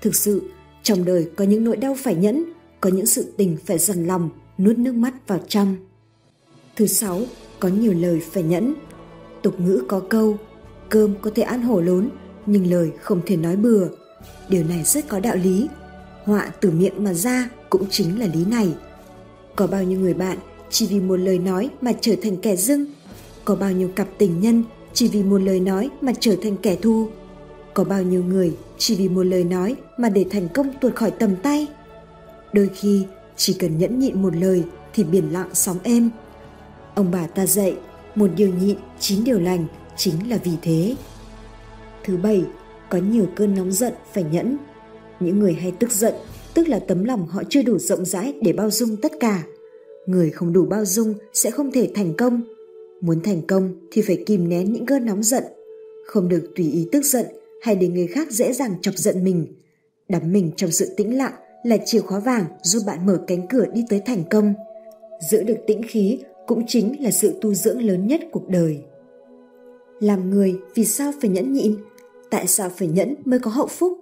Thực 0.00 0.14
sự, 0.14 0.42
trong 0.82 1.04
đời 1.04 1.30
có 1.36 1.44
những 1.44 1.64
nỗi 1.64 1.76
đau 1.76 1.96
phải 1.98 2.14
nhẫn, 2.14 2.44
có 2.80 2.90
những 2.90 3.06
sự 3.06 3.32
tình 3.36 3.56
phải 3.66 3.78
dằn 3.78 4.06
lòng, 4.06 4.30
nuốt 4.58 4.78
nước 4.78 4.94
mắt 4.94 5.14
vào 5.26 5.40
trong. 5.48 5.76
Thứ 6.76 6.86
sáu, 6.86 7.20
có 7.60 7.68
nhiều 7.68 7.92
lời 7.92 8.20
phải 8.32 8.42
nhẫn. 8.42 8.74
Tục 9.42 9.60
ngữ 9.60 9.84
có 9.88 10.00
câu, 10.00 10.36
cơm 10.88 11.14
có 11.22 11.30
thể 11.34 11.42
ăn 11.42 11.62
hổ 11.62 11.80
lốn, 11.80 12.10
nhưng 12.46 12.70
lời 12.70 12.90
không 13.00 13.20
thể 13.26 13.36
nói 13.36 13.56
bừa. 13.56 13.88
Điều 14.48 14.64
này 14.64 14.82
rất 14.84 15.08
có 15.08 15.20
đạo 15.20 15.36
lý. 15.36 15.68
Họa 16.24 16.52
từ 16.60 16.70
miệng 16.70 17.04
mà 17.04 17.14
ra 17.14 17.50
cũng 17.70 17.84
chính 17.90 18.20
là 18.20 18.26
lý 18.26 18.44
này. 18.44 18.74
Có 19.56 19.66
bao 19.66 19.84
nhiêu 19.84 20.00
người 20.00 20.14
bạn 20.14 20.38
chỉ 20.70 20.86
vì 20.86 21.00
một 21.00 21.16
lời 21.16 21.38
nói 21.38 21.70
mà 21.80 21.92
trở 22.00 22.16
thành 22.22 22.36
kẻ 22.36 22.56
dưng? 22.56 22.84
Có 23.44 23.54
bao 23.56 23.72
nhiêu 23.72 23.88
cặp 23.88 24.08
tình 24.18 24.40
nhân 24.40 24.64
chỉ 24.92 25.08
vì 25.08 25.22
một 25.22 25.38
lời 25.38 25.60
nói 25.60 25.90
mà 26.00 26.12
trở 26.20 26.36
thành 26.42 26.56
kẻ 26.56 26.76
thù? 26.76 27.08
Có 27.74 27.84
bao 27.84 28.02
nhiêu 28.02 28.24
người 28.24 28.56
chỉ 28.78 28.96
vì 28.96 29.08
một 29.08 29.22
lời 29.22 29.44
nói 29.44 29.76
mà 29.96 30.08
để 30.08 30.24
thành 30.30 30.48
công 30.54 30.72
tuột 30.80 30.94
khỏi 30.94 31.10
tầm 31.10 31.36
tay? 31.42 31.66
Đôi 32.52 32.70
khi 32.74 33.06
chỉ 33.36 33.54
cần 33.54 33.78
nhẫn 33.78 33.98
nhịn 33.98 34.22
một 34.22 34.36
lời 34.36 34.62
thì 34.94 35.04
biển 35.04 35.32
lặng 35.32 35.48
sóng 35.52 35.78
êm. 35.82 36.10
Ông 36.94 37.10
bà 37.10 37.26
ta 37.26 37.46
dạy, 37.46 37.76
một 38.14 38.30
điều 38.36 38.48
nhịn, 38.48 38.76
chín 39.00 39.24
điều 39.24 39.40
lành 39.40 39.66
chính 39.96 40.30
là 40.30 40.38
vì 40.44 40.52
thế. 40.62 40.96
Thứ 42.04 42.16
bảy, 42.16 42.44
có 42.90 42.98
nhiều 42.98 43.26
cơn 43.36 43.54
nóng 43.54 43.72
giận 43.72 43.92
phải 44.12 44.24
nhẫn. 44.24 44.56
Những 45.20 45.38
người 45.38 45.52
hay 45.52 45.72
tức 45.72 45.90
giận, 45.90 46.14
tức 46.54 46.68
là 46.68 46.78
tấm 46.78 47.04
lòng 47.04 47.26
họ 47.26 47.42
chưa 47.48 47.62
đủ 47.62 47.78
rộng 47.78 48.04
rãi 48.04 48.34
để 48.42 48.52
bao 48.52 48.70
dung 48.70 48.96
tất 48.96 49.12
cả. 49.20 49.42
Người 50.06 50.30
không 50.30 50.52
đủ 50.52 50.66
bao 50.66 50.84
dung 50.84 51.14
sẽ 51.32 51.50
không 51.50 51.72
thể 51.72 51.90
thành 51.94 52.14
công. 52.16 52.42
Muốn 53.00 53.20
thành 53.20 53.42
công 53.42 53.74
thì 53.90 54.02
phải 54.02 54.22
kìm 54.26 54.48
nén 54.48 54.72
những 54.72 54.86
cơn 54.86 55.06
nóng 55.06 55.22
giận. 55.22 55.44
Không 56.06 56.28
được 56.28 56.52
tùy 56.56 56.72
ý 56.72 56.88
tức 56.92 57.04
giận 57.04 57.26
hay 57.62 57.74
để 57.76 57.88
người 57.88 58.06
khác 58.06 58.30
dễ 58.30 58.52
dàng 58.52 58.74
chọc 58.82 58.94
giận 58.96 59.24
mình. 59.24 59.46
Đắm 60.08 60.32
mình 60.32 60.50
trong 60.56 60.70
sự 60.70 60.94
tĩnh 60.96 61.16
lặng 61.16 61.32
là 61.64 61.76
chìa 61.84 62.00
khóa 62.00 62.20
vàng 62.20 62.44
giúp 62.62 62.82
bạn 62.86 63.06
mở 63.06 63.20
cánh 63.26 63.46
cửa 63.48 63.64
đi 63.74 63.84
tới 63.88 64.00
thành 64.06 64.24
công. 64.30 64.54
Giữ 65.30 65.42
được 65.42 65.58
tĩnh 65.66 65.82
khí 65.88 66.18
cũng 66.46 66.64
chính 66.66 67.02
là 67.02 67.10
sự 67.10 67.34
tu 67.40 67.54
dưỡng 67.54 67.82
lớn 67.82 68.06
nhất 68.06 68.20
cuộc 68.32 68.48
đời. 68.48 68.78
Làm 70.00 70.30
người 70.30 70.54
vì 70.74 70.84
sao 70.84 71.12
phải 71.20 71.30
nhẫn 71.30 71.52
nhịn? 71.52 71.76
Tại 72.30 72.46
sao 72.46 72.70
phải 72.76 72.88
nhẫn 72.88 73.14
mới 73.24 73.38
có 73.38 73.50
hậu 73.50 73.66
phúc? 73.66 73.98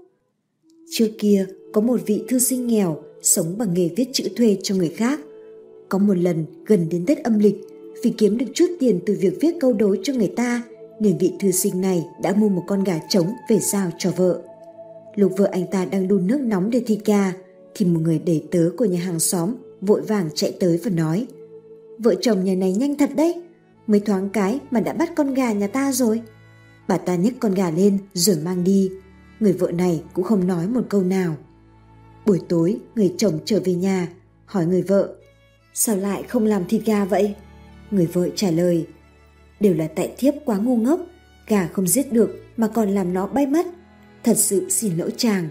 Trước 0.91 1.09
kia 1.19 1.47
có 1.73 1.81
một 1.81 2.01
vị 2.07 2.25
thư 2.29 2.39
sinh 2.39 2.67
nghèo 2.67 3.03
sống 3.23 3.59
bằng 3.59 3.75
nghề 3.75 3.89
viết 3.97 4.07
chữ 4.13 4.25
thuê 4.37 4.57
cho 4.63 4.75
người 4.75 4.89
khác. 4.89 5.21
Có 5.89 5.99
một 5.99 6.15
lần 6.17 6.45
gần 6.67 6.87
đến 6.91 7.07
Tết 7.07 7.19
âm 7.19 7.39
lịch, 7.39 7.57
vì 8.03 8.13
kiếm 8.19 8.39
được 8.39 8.47
chút 8.55 8.67
tiền 8.81 9.01
từ 9.07 9.17
việc 9.21 9.39
viết 9.41 9.55
câu 9.61 9.73
đối 9.73 10.01
cho 10.03 10.13
người 10.13 10.33
ta, 10.37 10.63
nên 11.01 11.19
vị 11.19 11.33
thư 11.41 11.51
sinh 11.51 11.81
này 11.81 12.07
đã 12.23 12.33
mua 12.33 12.49
một 12.49 12.65
con 12.67 12.85
gà 12.85 12.99
trống 13.09 13.33
về 13.49 13.59
giao 13.59 13.91
cho 13.99 14.11
vợ. 14.11 14.43
Lúc 15.15 15.33
vợ 15.37 15.49
anh 15.53 15.67
ta 15.67 15.85
đang 15.85 16.09
đun 16.09 16.27
nước 16.27 16.41
nóng 16.41 16.71
để 16.71 16.83
thịt 16.87 16.99
gà, 17.05 17.33
thì 17.75 17.87
một 17.87 18.01
người 18.03 18.19
đầy 18.19 18.45
tớ 18.51 18.71
của 18.77 18.85
nhà 18.85 19.01
hàng 19.01 19.21
xóm 19.21 19.55
vội 19.81 20.01
vàng 20.01 20.29
chạy 20.35 20.53
tới 20.61 20.81
và 20.85 20.91
nói 20.91 21.27
Vợ 22.03 22.15
chồng 22.21 22.45
nhà 22.45 22.55
này 22.55 22.73
nhanh 22.73 22.97
thật 22.97 23.11
đấy, 23.17 23.43
mới 23.87 24.01
thoáng 24.01 24.29
cái 24.29 24.59
mà 24.71 24.81
đã 24.81 24.93
bắt 24.93 25.11
con 25.17 25.35
gà 25.35 25.53
nhà 25.53 25.67
ta 25.67 25.93
rồi. 25.93 26.23
Bà 26.89 26.99
ta 26.99 27.15
nhấc 27.15 27.33
con 27.41 27.55
gà 27.55 27.71
lên 27.71 27.99
rồi 28.15 28.37
mang 28.45 28.65
đi. 28.65 28.91
người 29.41 29.53
vợ 29.53 29.71
này 29.71 30.03
cũng 30.13 30.25
không 30.25 30.47
nói 30.47 30.69
một 30.69 30.83
câu 30.89 31.03
nào. 31.03 31.37
Buổi 32.27 32.41
tối, 32.49 32.79
người 32.95 33.15
chồng 33.19 33.39
trở 33.45 33.61
về 33.65 33.75
nhà, 33.75 34.09
hỏi 34.47 34.67
người 34.67 34.83
vợ, 34.83 35.15
sao 35.75 35.97
lại 35.97 36.23
không 36.23 36.47
làm 36.47 36.65
thịt 36.69 36.83
gà 36.85 37.05
vậy? 37.05 37.35
Người 37.91 38.07
vợ 38.07 38.29
trả 38.37 38.51
lời, 38.51 38.87
đều 39.61 39.75
là 39.75 39.89
tại 39.97 40.13
thiếp 40.19 40.35
quá 40.45 40.57
ngu 40.57 40.77
ngốc, 40.77 41.01
gà 41.47 41.67
không 41.67 41.87
giết 41.87 42.13
được 42.13 42.45
mà 42.57 42.69
còn 42.69 42.89
làm 42.91 43.15
nó 43.15 43.27
bay 43.27 43.47
mất. 43.47 43.67
Thật 44.25 44.37
sự 44.37 44.69
xin 44.71 44.97
lỗi 44.97 45.13
chàng. 45.17 45.49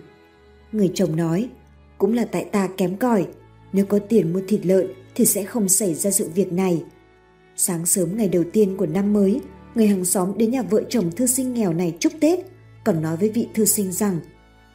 Người 0.71 0.91
chồng 0.93 1.15
nói, 1.15 1.49
cũng 1.97 2.13
là 2.13 2.25
tại 2.25 2.45
ta 2.45 2.69
kém 2.77 2.95
cỏi, 2.95 3.27
nếu 3.73 3.85
có 3.85 3.99
tiền 3.99 4.33
mua 4.33 4.41
thịt 4.47 4.65
lợn 4.65 4.87
thì 5.15 5.25
sẽ 5.25 5.43
không 5.43 5.69
xảy 5.69 5.93
ra 5.93 6.11
sự 6.11 6.29
việc 6.35 6.53
này. 6.53 6.83
Sáng 7.55 7.85
sớm 7.85 8.17
ngày 8.17 8.29
đầu 8.29 8.43
tiên 8.53 8.77
của 8.77 8.85
năm 8.85 9.13
mới, 9.13 9.39
người 9.75 9.87
hàng 9.87 10.05
xóm 10.05 10.37
đến 10.37 10.51
nhà 10.51 10.61
vợ 10.61 10.83
chồng 10.89 11.11
thư 11.11 11.25
sinh 11.25 11.53
nghèo 11.53 11.73
này 11.73 11.95
chúc 11.99 12.13
Tết, 12.19 12.39
còn 12.83 13.01
nói 13.01 13.17
với 13.17 13.29
vị 13.29 13.47
thư 13.53 13.65
sinh 13.65 13.91
rằng 13.91 14.19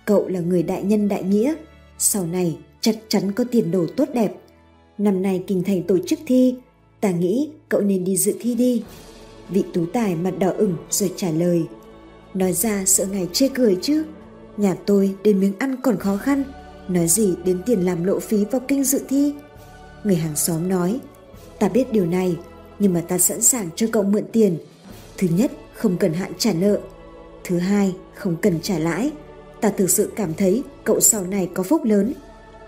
cậu 0.05 0.29
là 0.29 0.41
người 0.41 0.63
đại 0.63 0.83
nhân 0.83 1.09
đại 1.09 1.23
nghĩa, 1.23 1.55
sau 1.99 2.27
này 2.27 2.59
chắc 2.81 2.97
chắn 3.09 3.33
có 3.33 3.45
tiền 3.51 3.71
đồ 3.71 3.87
tốt 3.97 4.09
đẹp. 4.15 4.33
Năm 4.99 5.23
nay 5.23 5.45
kinh 5.47 5.63
thành 5.63 5.83
tổ 5.83 5.99
chức 6.07 6.19
thi, 6.27 6.55
ta 7.01 7.11
nghĩ 7.11 7.51
cậu 7.69 7.81
nên 7.81 8.05
đi 8.05 8.17
dự 8.17 8.35
thi 8.41 8.55
đi. 8.55 8.83
Vị 9.49 9.65
tú 9.75 9.87
tài 9.93 10.17
mặt 10.17 10.39
đỏ 10.39 10.51
ửng 10.57 10.77
rồi 10.91 11.13
trả 11.17 11.31
lời. 11.31 11.67
Nói 12.35 12.53
ra 12.53 12.85
sợ 12.87 13.07
ngài 13.07 13.29
chê 13.33 13.49
cười 13.49 13.79
chứ, 13.83 14.05
nhà 14.57 14.77
tôi 14.87 15.15
đến 15.25 15.41
miếng 15.41 15.53
ăn 15.59 15.77
còn 15.83 15.99
khó 15.99 16.17
khăn, 16.17 16.45
nói 16.89 17.09
gì 17.09 17.35
đến 17.45 17.63
tiền 17.67 17.81
làm 17.81 18.05
lộ 18.05 18.21
phí 18.21 18.45
vào 18.45 18.61
kinh 18.69 18.85
dự 18.85 19.01
thi. 19.09 19.35
Người 20.05 20.17
hàng 20.17 20.37
xóm 20.37 20.69
nói, 20.69 21.01
ta 21.59 21.69
biết 21.69 21.93
điều 21.93 22.07
này, 22.07 22.37
nhưng 22.79 22.93
mà 22.93 23.01
ta 23.01 23.19
sẵn 23.19 23.43
sàng 23.43 23.69
cho 23.77 23.87
cậu 23.93 24.03
mượn 24.03 24.25
tiền. 24.33 24.59
Thứ 25.17 25.29
nhất, 25.37 25.53
không 25.75 25.97
cần 25.97 26.13
hạn 26.13 26.33
trả 26.39 26.53
nợ. 26.53 26.79
Thứ 27.45 27.59
hai, 27.59 27.95
không 28.15 28.37
cần 28.43 28.61
trả 28.63 28.79
lãi. 28.79 29.11
Ta 29.61 29.71
thực 29.71 29.91
sự 29.91 30.13
cảm 30.17 30.35
thấy 30.35 30.63
cậu 30.85 31.01
sau 31.01 31.25
này 31.25 31.51
có 31.55 31.63
phúc 31.63 31.85
lớn. 31.85 32.13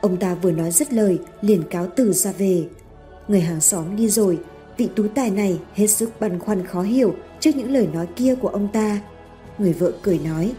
Ông 0.00 0.16
ta 0.16 0.34
vừa 0.34 0.52
nói 0.52 0.70
dứt 0.70 0.92
lời, 0.92 1.18
liền 1.40 1.62
cáo 1.70 1.86
từ 1.96 2.12
ra 2.12 2.32
về. 2.32 2.64
Người 3.28 3.40
hàng 3.40 3.60
xóm 3.60 3.96
đi 3.96 4.08
rồi, 4.08 4.38
vị 4.76 4.88
tú 4.96 5.08
tài 5.14 5.30
này 5.30 5.58
hết 5.74 5.86
sức 5.86 6.10
băn 6.20 6.38
khoăn 6.38 6.66
khó 6.66 6.82
hiểu 6.82 7.14
trước 7.40 7.50
những 7.56 7.72
lời 7.72 7.88
nói 7.92 8.06
kia 8.16 8.34
của 8.34 8.48
ông 8.48 8.68
ta. 8.72 9.00
Người 9.58 9.72
vợ 9.72 9.92
cười 10.02 10.18
nói, 10.18 10.52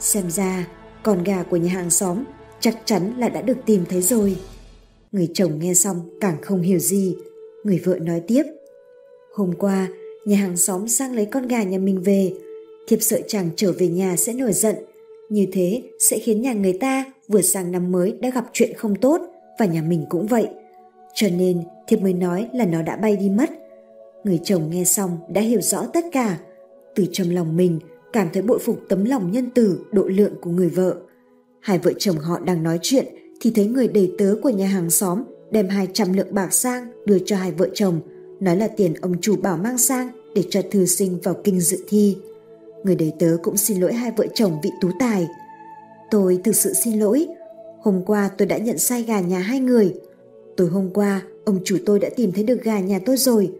xem 0.00 0.30
ra 0.30 0.66
con 1.02 1.24
gà 1.24 1.42
của 1.42 1.56
nhà 1.56 1.72
hàng 1.72 1.90
xóm 1.90 2.24
chắc 2.60 2.78
chắn 2.84 3.14
là 3.18 3.28
đã 3.28 3.42
được 3.42 3.56
tìm 3.66 3.84
thấy 3.88 4.02
rồi. 4.02 4.36
Người 5.12 5.28
chồng 5.34 5.58
nghe 5.58 5.74
xong 5.74 6.18
càng 6.20 6.36
không 6.42 6.60
hiểu 6.60 6.78
gì. 6.78 7.16
Người 7.64 7.80
vợ 7.84 7.98
nói 7.98 8.22
tiếp, 8.26 8.42
hôm 9.34 9.52
qua 9.58 9.88
nhà 10.24 10.36
hàng 10.36 10.56
xóm 10.56 10.88
sang 10.88 11.14
lấy 11.14 11.26
con 11.26 11.48
gà 11.48 11.62
nhà 11.62 11.78
mình 11.78 12.02
về, 12.02 12.32
thiệp 12.88 12.98
sợ 13.00 13.20
chàng 13.28 13.50
trở 13.56 13.72
về 13.72 13.88
nhà 13.88 14.16
sẽ 14.16 14.32
nổi 14.32 14.52
giận. 14.52 14.76
Như 15.28 15.46
thế 15.52 15.82
sẽ 15.98 16.18
khiến 16.18 16.42
nhà 16.42 16.52
người 16.52 16.72
ta 16.72 17.04
vừa 17.28 17.42
sang 17.42 17.72
năm 17.72 17.92
mới 17.92 18.14
đã 18.20 18.30
gặp 18.30 18.44
chuyện 18.52 18.74
không 18.76 18.94
tốt 18.96 19.20
và 19.58 19.66
nhà 19.66 19.82
mình 19.82 20.06
cũng 20.08 20.26
vậy. 20.26 20.48
Cho 21.14 21.28
nên 21.28 21.62
thiệp 21.86 21.96
mới 21.96 22.12
nói 22.12 22.48
là 22.52 22.64
nó 22.64 22.82
đã 22.82 22.96
bay 22.96 23.16
đi 23.16 23.30
mất. 23.30 23.50
Người 24.24 24.40
chồng 24.44 24.70
nghe 24.70 24.84
xong 24.84 25.18
đã 25.28 25.40
hiểu 25.40 25.60
rõ 25.60 25.86
tất 25.92 26.04
cả. 26.12 26.38
Từ 26.94 27.06
trong 27.12 27.30
lòng 27.30 27.56
mình 27.56 27.78
cảm 28.12 28.28
thấy 28.32 28.42
bội 28.42 28.58
phục 28.58 28.80
tấm 28.88 29.04
lòng 29.04 29.32
nhân 29.32 29.50
từ, 29.54 29.80
độ 29.92 30.02
lượng 30.02 30.34
của 30.40 30.50
người 30.50 30.68
vợ. 30.68 30.96
Hai 31.60 31.78
vợ 31.78 31.92
chồng 31.98 32.16
họ 32.16 32.38
đang 32.38 32.62
nói 32.62 32.78
chuyện 32.82 33.06
thì 33.40 33.52
thấy 33.54 33.66
người 33.66 33.88
đầy 33.88 34.12
tớ 34.18 34.34
của 34.42 34.50
nhà 34.50 34.66
hàng 34.66 34.90
xóm 34.90 35.22
đem 35.50 35.68
200 35.68 36.12
lượng 36.12 36.34
bạc 36.34 36.52
sang 36.52 36.90
đưa 37.06 37.18
cho 37.18 37.36
hai 37.36 37.52
vợ 37.52 37.68
chồng, 37.74 38.00
nói 38.40 38.56
là 38.56 38.68
tiền 38.68 38.94
ông 38.94 39.20
chủ 39.20 39.36
bảo 39.36 39.56
mang 39.56 39.78
sang 39.78 40.08
để 40.34 40.44
cho 40.50 40.62
thư 40.70 40.86
sinh 40.86 41.18
vào 41.22 41.34
kinh 41.44 41.60
dự 41.60 41.84
thi. 41.88 42.16
Người 42.84 42.96
đầy 42.96 43.12
tớ 43.18 43.36
cũng 43.42 43.56
xin 43.56 43.80
lỗi 43.80 43.92
hai 43.92 44.12
vợ 44.16 44.26
chồng 44.34 44.58
vị 44.62 44.70
tú 44.80 44.88
tài. 44.98 45.28
Tôi 46.10 46.40
thực 46.44 46.56
sự 46.56 46.72
xin 46.72 46.98
lỗi, 46.98 47.26
hôm 47.80 48.04
qua 48.06 48.30
tôi 48.38 48.48
đã 48.48 48.58
nhận 48.58 48.78
sai 48.78 49.02
gà 49.02 49.20
nhà 49.20 49.38
hai 49.38 49.60
người. 49.60 49.94
Tối 50.60 50.68
hôm 50.68 50.90
qua, 50.94 51.22
ông 51.44 51.60
chủ 51.64 51.78
tôi 51.86 51.98
đã 51.98 52.08
tìm 52.16 52.32
thấy 52.32 52.44
được 52.44 52.62
gà 52.62 52.80
nhà 52.80 52.98
tôi 53.06 53.16
rồi. 53.16 53.50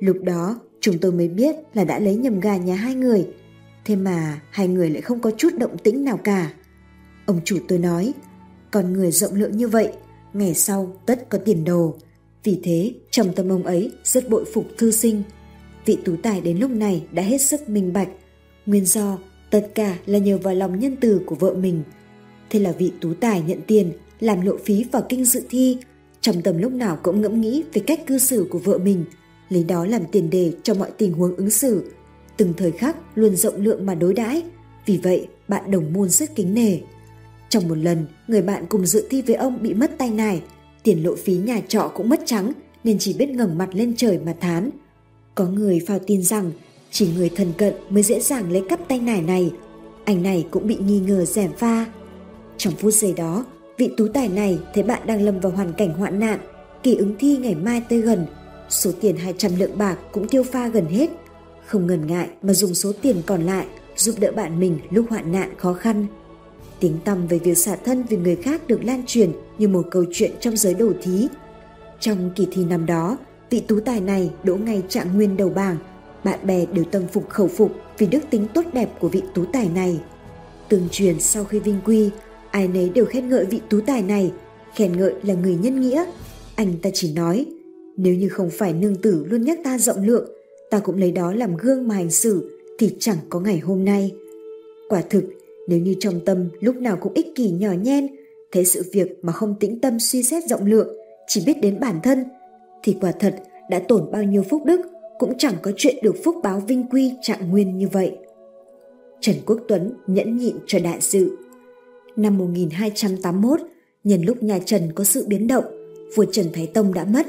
Lúc 0.00 0.16
đó, 0.22 0.60
chúng 0.80 0.98
tôi 0.98 1.12
mới 1.12 1.28
biết 1.28 1.56
là 1.74 1.84
đã 1.84 1.98
lấy 1.98 2.16
nhầm 2.16 2.40
gà 2.40 2.56
nhà 2.56 2.74
hai 2.74 2.94
người. 2.94 3.26
Thế 3.84 3.96
mà 3.96 4.40
hai 4.50 4.68
người 4.68 4.90
lại 4.90 5.02
không 5.02 5.20
có 5.20 5.30
chút 5.36 5.48
động 5.58 5.78
tĩnh 5.78 6.04
nào 6.04 6.16
cả. 6.16 6.52
Ông 7.26 7.40
chủ 7.44 7.58
tôi 7.68 7.78
nói, 7.78 8.12
con 8.70 8.92
người 8.92 9.10
rộng 9.10 9.34
lượng 9.34 9.56
như 9.56 9.68
vậy, 9.68 9.92
ngày 10.32 10.54
sau 10.54 10.96
tất 11.06 11.28
có 11.28 11.38
tiền 11.38 11.64
đồ. 11.64 11.94
Vì 12.44 12.60
thế, 12.62 12.92
trong 13.10 13.32
tâm 13.32 13.48
ông 13.48 13.62
ấy 13.62 13.92
rất 14.04 14.28
bội 14.28 14.44
phục 14.54 14.64
thư 14.78 14.90
sinh. 14.90 15.22
Vị 15.86 15.98
tú 16.04 16.16
tài 16.22 16.40
đến 16.40 16.58
lúc 16.58 16.70
này 16.70 17.06
đã 17.12 17.22
hết 17.22 17.38
sức 17.38 17.68
minh 17.68 17.92
bạch. 17.92 18.08
Nguyên 18.66 18.86
do, 18.86 19.18
tất 19.50 19.70
cả 19.74 19.98
là 20.06 20.18
nhờ 20.18 20.38
vào 20.38 20.54
lòng 20.54 20.78
nhân 20.78 20.96
từ 21.00 21.20
của 21.26 21.34
vợ 21.34 21.54
mình. 21.54 21.82
Thế 22.50 22.60
là 22.60 22.72
vị 22.72 22.92
tú 23.00 23.14
tài 23.14 23.42
nhận 23.42 23.58
tiền, 23.66 23.92
làm 24.20 24.40
lộ 24.40 24.56
phí 24.64 24.84
vào 24.92 25.02
kinh 25.08 25.24
dự 25.24 25.42
thi. 25.50 25.76
Trong 26.20 26.42
tâm 26.42 26.58
lúc 26.58 26.72
nào 26.72 26.98
cũng 27.02 27.20
ngẫm 27.20 27.40
nghĩ 27.40 27.64
về 27.72 27.82
cách 27.86 28.06
cư 28.06 28.18
xử 28.18 28.46
của 28.50 28.58
vợ 28.58 28.78
mình, 28.78 29.04
lấy 29.48 29.64
đó 29.64 29.84
làm 29.84 30.02
tiền 30.12 30.30
đề 30.30 30.52
cho 30.62 30.74
mọi 30.74 30.90
tình 30.98 31.12
huống 31.12 31.36
ứng 31.36 31.50
xử. 31.50 31.90
Từng 32.36 32.52
thời 32.56 32.70
khắc 32.70 32.96
luôn 33.14 33.36
rộng 33.36 33.62
lượng 33.62 33.86
mà 33.86 33.94
đối 33.94 34.14
đãi 34.14 34.42
vì 34.86 35.00
vậy 35.02 35.28
bạn 35.48 35.70
đồng 35.70 35.92
môn 35.92 36.08
rất 36.08 36.34
kính 36.34 36.54
nể. 36.54 36.78
Trong 37.48 37.68
một 37.68 37.74
lần, 37.78 38.06
người 38.28 38.42
bạn 38.42 38.64
cùng 38.68 38.86
dự 38.86 39.06
thi 39.10 39.22
với 39.22 39.36
ông 39.36 39.62
bị 39.62 39.74
mất 39.74 39.98
tay 39.98 40.10
nải, 40.10 40.42
tiền 40.82 41.04
lộ 41.04 41.16
phí 41.16 41.34
nhà 41.34 41.60
trọ 41.68 41.92
cũng 41.94 42.08
mất 42.08 42.20
trắng 42.26 42.52
nên 42.84 42.98
chỉ 42.98 43.12
biết 43.12 43.28
ngẩng 43.30 43.58
mặt 43.58 43.68
lên 43.72 43.94
trời 43.96 44.18
mà 44.18 44.34
thán. 44.40 44.70
Có 45.34 45.46
người 45.46 45.80
phao 45.86 45.98
tin 45.98 46.22
rằng 46.22 46.50
chỉ 46.90 47.08
người 47.16 47.30
thân 47.36 47.52
cận 47.58 47.74
mới 47.90 48.02
dễ 48.02 48.20
dàng 48.20 48.52
lấy 48.52 48.64
cắp 48.68 48.88
tay 48.88 49.00
nải 49.00 49.22
này. 49.22 49.52
Anh 50.04 50.22
này 50.22 50.46
cũng 50.50 50.66
bị 50.66 50.76
nghi 50.76 51.00
ngờ 51.00 51.24
rèm 51.24 51.52
pha. 51.52 51.86
Trong 52.56 52.74
phút 52.74 52.94
giây 52.94 53.12
đó, 53.12 53.44
vị 53.80 53.90
tú 53.96 54.08
tài 54.08 54.28
này 54.28 54.58
thấy 54.74 54.82
bạn 54.82 55.02
đang 55.06 55.22
lâm 55.22 55.40
vào 55.40 55.52
hoàn 55.52 55.72
cảnh 55.72 55.92
hoạn 55.92 56.20
nạn, 56.20 56.38
kỳ 56.82 56.94
ứng 56.94 57.14
thi 57.18 57.36
ngày 57.36 57.54
mai 57.54 57.82
tới 57.88 58.00
gần. 58.00 58.26
Số 58.68 58.90
tiền 59.00 59.16
200 59.16 59.52
lượng 59.58 59.78
bạc 59.78 59.98
cũng 60.12 60.28
tiêu 60.28 60.42
pha 60.42 60.68
gần 60.68 60.86
hết. 60.86 61.10
Không 61.66 61.86
ngần 61.86 62.06
ngại 62.06 62.28
mà 62.42 62.52
dùng 62.52 62.74
số 62.74 62.92
tiền 63.02 63.16
còn 63.26 63.42
lại 63.42 63.66
giúp 63.96 64.14
đỡ 64.20 64.32
bạn 64.32 64.60
mình 64.60 64.78
lúc 64.90 65.06
hoạn 65.10 65.32
nạn 65.32 65.54
khó 65.56 65.72
khăn. 65.72 66.06
Tiếng 66.80 66.98
tăm 67.04 67.26
về 67.26 67.38
việc 67.38 67.58
xả 67.58 67.76
thân 67.76 68.02
vì 68.08 68.16
người 68.16 68.36
khác 68.36 68.66
được 68.66 68.84
lan 68.84 69.02
truyền 69.06 69.32
như 69.58 69.68
một 69.68 69.86
câu 69.90 70.04
chuyện 70.12 70.30
trong 70.40 70.56
giới 70.56 70.74
đồ 70.74 70.92
thí. 71.02 71.28
Trong 72.00 72.30
kỳ 72.36 72.48
thi 72.50 72.64
năm 72.64 72.86
đó, 72.86 73.16
vị 73.50 73.60
tú 73.60 73.80
tài 73.80 74.00
này 74.00 74.30
đỗ 74.42 74.56
ngay 74.56 74.82
trạng 74.88 75.16
nguyên 75.16 75.36
đầu 75.36 75.48
bảng. 75.48 75.76
Bạn 76.24 76.38
bè 76.46 76.66
đều 76.66 76.84
tâm 76.84 77.02
phục 77.12 77.28
khẩu 77.28 77.48
phục 77.48 77.72
vì 77.98 78.06
đức 78.06 78.20
tính 78.30 78.46
tốt 78.54 78.64
đẹp 78.72 78.88
của 79.00 79.08
vị 79.08 79.22
tú 79.34 79.44
tài 79.52 79.68
này. 79.68 80.00
Tương 80.68 80.88
truyền 80.90 81.20
sau 81.20 81.44
khi 81.44 81.58
vinh 81.58 81.80
quy, 81.84 82.10
ai 82.50 82.68
nấy 82.68 82.88
đều 82.88 83.04
khen 83.04 83.28
ngợi 83.28 83.44
vị 83.44 83.60
tú 83.70 83.80
tài 83.80 84.02
này, 84.02 84.32
khen 84.74 84.96
ngợi 84.96 85.14
là 85.22 85.34
người 85.34 85.58
nhân 85.62 85.80
nghĩa. 85.80 86.04
Anh 86.56 86.72
ta 86.82 86.90
chỉ 86.94 87.12
nói, 87.14 87.46
nếu 87.96 88.14
như 88.14 88.28
không 88.28 88.50
phải 88.50 88.72
nương 88.72 88.96
tử 88.96 89.24
luôn 89.28 89.44
nhắc 89.44 89.58
ta 89.64 89.78
rộng 89.78 90.06
lượng, 90.06 90.30
ta 90.70 90.78
cũng 90.78 90.98
lấy 90.98 91.12
đó 91.12 91.32
làm 91.32 91.56
gương 91.56 91.88
mà 91.88 91.94
hành 91.94 92.10
xử 92.10 92.58
thì 92.78 92.96
chẳng 92.98 93.16
có 93.28 93.40
ngày 93.40 93.58
hôm 93.58 93.84
nay. 93.84 94.10
Quả 94.88 95.02
thực, 95.10 95.24
nếu 95.68 95.78
như 95.78 95.94
trong 96.00 96.20
tâm 96.24 96.48
lúc 96.60 96.76
nào 96.76 96.96
cũng 97.00 97.12
ích 97.14 97.26
kỷ 97.34 97.50
nhỏ 97.50 97.72
nhen, 97.82 98.06
thấy 98.52 98.64
sự 98.64 98.82
việc 98.92 99.18
mà 99.22 99.32
không 99.32 99.54
tĩnh 99.60 99.80
tâm 99.80 100.00
suy 100.00 100.22
xét 100.22 100.44
rộng 100.44 100.66
lượng, 100.66 100.96
chỉ 101.26 101.42
biết 101.46 101.60
đến 101.62 101.80
bản 101.80 102.00
thân, 102.02 102.24
thì 102.82 102.96
quả 103.00 103.12
thật 103.12 103.34
đã 103.70 103.78
tổn 103.78 104.10
bao 104.12 104.22
nhiêu 104.22 104.42
phúc 104.50 104.62
đức 104.64 104.80
cũng 105.18 105.38
chẳng 105.38 105.54
có 105.62 105.72
chuyện 105.76 105.96
được 106.02 106.16
phúc 106.24 106.36
báo 106.42 106.60
vinh 106.60 106.84
quy 106.90 107.12
trạng 107.22 107.50
nguyên 107.50 107.78
như 107.78 107.88
vậy. 107.88 108.16
Trần 109.20 109.36
Quốc 109.46 109.60
Tuấn 109.68 109.92
nhẫn 110.06 110.36
nhịn 110.36 110.56
cho 110.66 110.78
đại 110.78 111.00
sự. 111.00 111.36
Năm 112.16 112.38
1281, 112.38 113.60
nhân 114.04 114.22
lúc 114.22 114.42
nhà 114.42 114.58
Trần 114.64 114.92
có 114.92 115.04
sự 115.04 115.24
biến 115.28 115.46
động, 115.46 115.64
vua 116.14 116.24
Trần 116.24 116.46
Thái 116.52 116.66
Tông 116.66 116.94
đã 116.94 117.04
mất. 117.04 117.26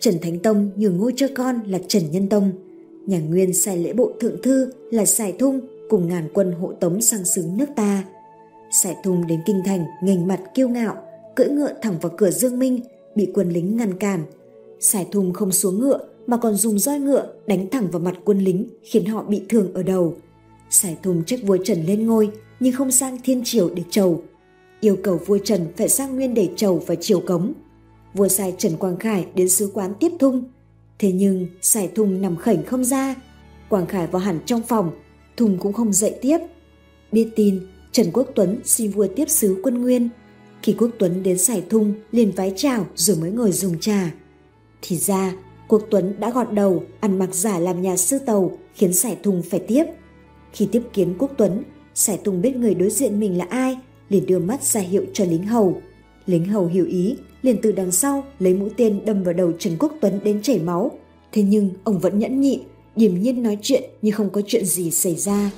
Trần 0.00 0.14
Thánh 0.22 0.38
Tông 0.38 0.70
nhường 0.76 0.96
ngôi 0.96 1.12
cho 1.16 1.26
con 1.34 1.60
là 1.66 1.78
Trần 1.88 2.02
Nhân 2.10 2.28
Tông. 2.28 2.52
Nhà 3.06 3.20
Nguyên 3.20 3.54
sai 3.54 3.78
lễ 3.78 3.92
bộ 3.92 4.12
thượng 4.20 4.42
thư 4.42 4.72
là 4.90 5.04
Sài 5.04 5.32
Thung 5.32 5.60
cùng 5.88 6.08
ngàn 6.08 6.28
quân 6.34 6.52
hộ 6.52 6.72
tống 6.72 7.00
sang 7.00 7.24
xứ 7.24 7.44
nước 7.54 7.66
ta. 7.76 8.04
Sải 8.70 8.96
Thung 9.04 9.26
đến 9.26 9.40
kinh 9.46 9.62
thành 9.64 9.84
nghênh 10.02 10.26
mặt 10.26 10.40
kiêu 10.54 10.68
ngạo, 10.68 10.96
cưỡi 11.36 11.48
ngựa 11.48 11.72
thẳng 11.82 11.94
vào 12.00 12.12
cửa 12.16 12.30
Dương 12.30 12.58
Minh, 12.58 12.80
bị 13.14 13.30
quân 13.34 13.48
lính 13.48 13.76
ngăn 13.76 13.98
cản. 13.98 14.20
Sải 14.80 15.06
Thung 15.12 15.32
không 15.32 15.52
xuống 15.52 15.80
ngựa 15.80 15.98
mà 16.26 16.36
còn 16.36 16.54
dùng 16.54 16.78
roi 16.78 16.98
ngựa 16.98 17.26
đánh 17.46 17.66
thẳng 17.70 17.88
vào 17.90 18.00
mặt 18.00 18.14
quân 18.24 18.38
lính 18.38 18.66
khiến 18.82 19.04
họ 19.04 19.22
bị 19.22 19.42
thương 19.48 19.74
ở 19.74 19.82
đầu. 19.82 20.14
Sải 20.70 20.96
Thung 21.02 21.24
trách 21.24 21.40
vua 21.42 21.58
Trần 21.64 21.84
lên 21.86 22.06
ngôi 22.06 22.30
nhưng 22.60 22.72
không 22.72 22.90
sang 22.90 23.18
thiên 23.24 23.44
triều 23.44 23.70
để 23.74 23.82
chầu. 23.90 24.22
Yêu 24.80 24.96
cầu 25.02 25.20
vua 25.26 25.38
Trần 25.38 25.66
phải 25.76 25.88
sang 25.88 26.16
nguyên 26.16 26.34
để 26.34 26.48
chầu 26.56 26.82
và 26.86 26.94
triều 26.94 27.20
cống. 27.20 27.52
Vua 28.14 28.28
sai 28.28 28.54
Trần 28.58 28.76
Quang 28.76 28.96
Khải 28.96 29.26
đến 29.34 29.48
sứ 29.48 29.70
quán 29.74 29.94
tiếp 30.00 30.12
thung. 30.18 30.44
Thế 30.98 31.12
nhưng 31.12 31.46
Sải 31.62 31.88
thung 31.88 32.22
nằm 32.22 32.36
khảnh 32.36 32.64
không 32.64 32.84
ra. 32.84 33.14
Quang 33.68 33.86
Khải 33.86 34.06
vào 34.06 34.22
hẳn 34.22 34.40
trong 34.46 34.62
phòng 34.62 34.90
thung 35.36 35.58
cũng 35.58 35.72
không 35.72 35.92
dậy 35.92 36.14
tiếp. 36.20 36.38
Biết 37.12 37.28
tin, 37.36 37.60
Trần 37.92 38.06
Quốc 38.12 38.28
Tuấn 38.34 38.60
xin 38.64 38.90
vua 38.90 39.06
tiếp 39.16 39.30
sứ 39.30 39.60
quân 39.62 39.82
nguyên. 39.82 40.08
Khi 40.62 40.74
Quốc 40.78 40.90
Tuấn 40.98 41.22
đến 41.22 41.38
sải 41.38 41.62
thung, 41.70 41.94
liền 42.12 42.32
vái 42.32 42.52
chào 42.56 42.86
rồi 42.94 43.16
mới 43.16 43.30
ngồi 43.30 43.52
dùng 43.52 43.78
trà. 43.78 44.12
Thì 44.82 44.96
ra, 44.96 45.32
Quốc 45.68 45.82
Tuấn 45.90 46.14
đã 46.20 46.30
gọt 46.30 46.52
đầu, 46.52 46.84
ăn 47.00 47.18
mặc 47.18 47.28
giả 47.32 47.58
làm 47.58 47.82
nhà 47.82 47.96
sư 47.96 48.18
tàu, 48.26 48.58
khiến 48.74 48.92
sải 48.92 49.16
thung 49.22 49.42
phải 49.42 49.60
tiếp. 49.60 49.84
Khi 50.52 50.68
tiếp 50.72 50.82
kiến 50.92 51.14
Quốc 51.18 51.30
Tuấn, 51.38 51.62
Sải 51.94 52.16
Tùng 52.16 52.42
biết 52.42 52.56
người 52.56 52.74
đối 52.74 52.90
diện 52.90 53.20
mình 53.20 53.38
là 53.38 53.46
ai, 53.50 53.78
liền 54.08 54.26
đưa 54.26 54.38
mắt 54.38 54.62
ra 54.62 54.80
hiệu 54.80 55.04
cho 55.12 55.24
lính 55.24 55.46
hầu. 55.46 55.80
Lính 56.26 56.44
hầu 56.44 56.66
hiểu 56.66 56.86
ý, 56.86 57.16
liền 57.42 57.56
từ 57.62 57.72
đằng 57.72 57.92
sau 57.92 58.24
lấy 58.38 58.54
mũi 58.54 58.70
tên 58.76 59.00
đâm 59.04 59.22
vào 59.22 59.34
đầu 59.34 59.52
Trần 59.58 59.76
Quốc 59.78 59.92
Tuấn 60.00 60.20
đến 60.24 60.42
chảy 60.42 60.58
máu. 60.58 60.90
Thế 61.32 61.42
nhưng 61.42 61.70
ông 61.84 61.98
vẫn 61.98 62.18
nhẫn 62.18 62.40
nhịn, 62.40 62.60
điềm 62.96 63.20
nhiên 63.20 63.42
nói 63.42 63.58
chuyện 63.62 63.82
như 64.02 64.10
không 64.10 64.30
có 64.30 64.42
chuyện 64.46 64.64
gì 64.64 64.90
xảy 64.90 65.14
ra. 65.14 65.50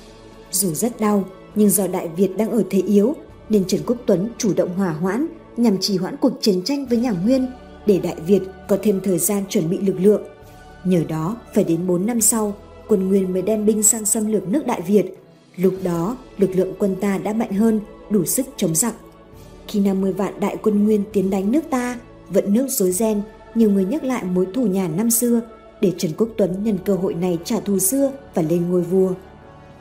Dù 0.51 0.73
rất 0.73 0.99
đau, 0.99 1.25
nhưng 1.55 1.69
do 1.69 1.87
Đại 1.87 2.07
Việt 2.17 2.29
đang 2.37 2.51
ở 2.51 2.63
thế 2.69 2.81
yếu, 2.87 3.13
nên 3.49 3.65
Trần 3.65 3.81
Quốc 3.85 3.97
Tuấn 4.05 4.29
chủ 4.37 4.53
động 4.53 4.75
hỏa 4.75 4.91
hoãn 4.91 5.27
nhằm 5.57 5.77
trì 5.77 5.97
hoãn 5.97 6.17
cuộc 6.17 6.33
chiến 6.41 6.61
tranh 6.65 6.85
với 6.85 6.97
nhà 6.97 7.11
Nguyên 7.11 7.47
để 7.85 7.99
Đại 7.99 8.15
Việt 8.27 8.41
có 8.67 8.77
thêm 8.83 8.99
thời 9.03 9.19
gian 9.19 9.43
chuẩn 9.49 9.69
bị 9.69 9.77
lực 9.77 9.99
lượng. 9.99 10.21
Nhờ 10.85 11.03
đó, 11.09 11.37
phải 11.53 11.63
đến 11.63 11.87
4 11.87 12.05
năm 12.05 12.21
sau, 12.21 12.55
quân 12.87 13.09
Nguyên 13.09 13.33
mới 13.33 13.41
đem 13.41 13.65
binh 13.65 13.83
sang 13.83 14.05
xâm 14.05 14.31
lược 14.31 14.47
nước 14.47 14.65
Đại 14.65 14.81
Việt. 14.81 15.05
Lúc 15.57 15.73
đó, 15.83 16.17
lực 16.37 16.49
lượng 16.53 16.73
quân 16.79 16.95
ta 17.01 17.17
đã 17.17 17.33
mạnh 17.33 17.51
hơn, 17.51 17.79
đủ 18.09 18.25
sức 18.25 18.45
chống 18.57 18.75
giặc. 18.75 18.95
Khi 19.67 19.79
50 19.79 20.13
vạn 20.13 20.39
đại 20.39 20.57
quân 20.63 20.85
Nguyên 20.85 21.03
tiến 21.13 21.29
đánh 21.29 21.51
nước 21.51 21.61
ta, 21.69 21.99
vận 22.29 22.53
nước 22.53 22.67
rối 22.69 22.91
ren, 22.91 23.21
nhiều 23.55 23.71
người 23.71 23.85
nhắc 23.85 24.03
lại 24.03 24.23
mối 24.23 24.47
thù 24.53 24.65
nhà 24.67 24.87
năm 24.87 25.11
xưa 25.11 25.41
để 25.81 25.91
Trần 25.97 26.11
Quốc 26.17 26.29
Tuấn 26.37 26.63
nhân 26.63 26.77
cơ 26.85 26.95
hội 26.95 27.13
này 27.13 27.37
trả 27.43 27.59
thù 27.59 27.79
xưa 27.79 28.11
và 28.33 28.41
lên 28.41 28.69
ngôi 28.69 28.81
vua. 28.81 29.11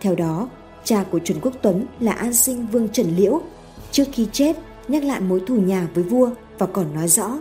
Theo 0.00 0.14
đó, 0.14 0.48
cha 0.84 1.04
của 1.10 1.18
Trần 1.18 1.38
Quốc 1.42 1.52
Tuấn 1.62 1.86
là 2.00 2.12
An 2.12 2.34
Sinh 2.34 2.66
Vương 2.72 2.88
Trần 2.88 3.06
Liễu. 3.16 3.40
Trước 3.90 4.04
khi 4.12 4.26
chết, 4.32 4.56
nhắc 4.88 5.04
lại 5.04 5.20
mối 5.20 5.42
thù 5.46 5.56
nhà 5.56 5.88
với 5.94 6.04
vua 6.04 6.30
và 6.58 6.66
còn 6.66 6.94
nói 6.94 7.08
rõ 7.08 7.38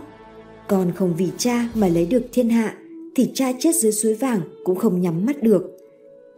con 0.68 0.92
không 0.92 1.14
vì 1.16 1.30
cha 1.38 1.68
mà 1.74 1.88
lấy 1.88 2.06
được 2.06 2.22
thiên 2.32 2.48
hạ 2.48 2.74
thì 3.14 3.30
cha 3.34 3.52
chết 3.58 3.74
dưới 3.74 3.92
suối 3.92 4.14
vàng 4.14 4.40
cũng 4.64 4.78
không 4.78 5.00
nhắm 5.00 5.26
mắt 5.26 5.42
được. 5.42 5.76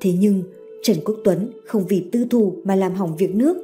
Thế 0.01 0.13
nhưng 0.13 0.43
Trần 0.83 0.97
Quốc 1.05 1.17
Tuấn 1.25 1.53
không 1.65 1.87
vì 1.87 2.05
tư 2.13 2.27
thù 2.31 2.55
mà 2.65 2.77
làm 2.77 2.95
hỏng 2.95 3.17
việc 3.17 3.35
nước. 3.35 3.57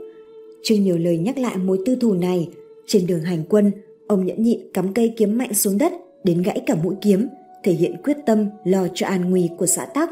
Chưa 0.62 0.76
nhiều 0.76 0.98
lời 0.98 1.18
nhắc 1.18 1.38
lại 1.38 1.56
mối 1.56 1.78
tư 1.86 1.96
thù 2.00 2.14
này, 2.14 2.48
trên 2.86 3.06
đường 3.06 3.20
hành 3.20 3.42
quân, 3.48 3.72
ông 4.06 4.26
nhẫn 4.26 4.42
nhịn 4.42 4.60
cắm 4.74 4.94
cây 4.94 5.14
kiếm 5.16 5.38
mạnh 5.38 5.54
xuống 5.54 5.78
đất 5.78 5.92
đến 6.24 6.42
gãy 6.42 6.62
cả 6.66 6.74
mũi 6.74 6.94
kiếm, 7.02 7.28
thể 7.64 7.72
hiện 7.72 7.96
quyết 8.04 8.16
tâm 8.26 8.46
lo 8.64 8.88
cho 8.94 9.06
an 9.06 9.30
nguy 9.30 9.50
của 9.58 9.66
xã 9.66 9.84
Tắc. 9.84 10.10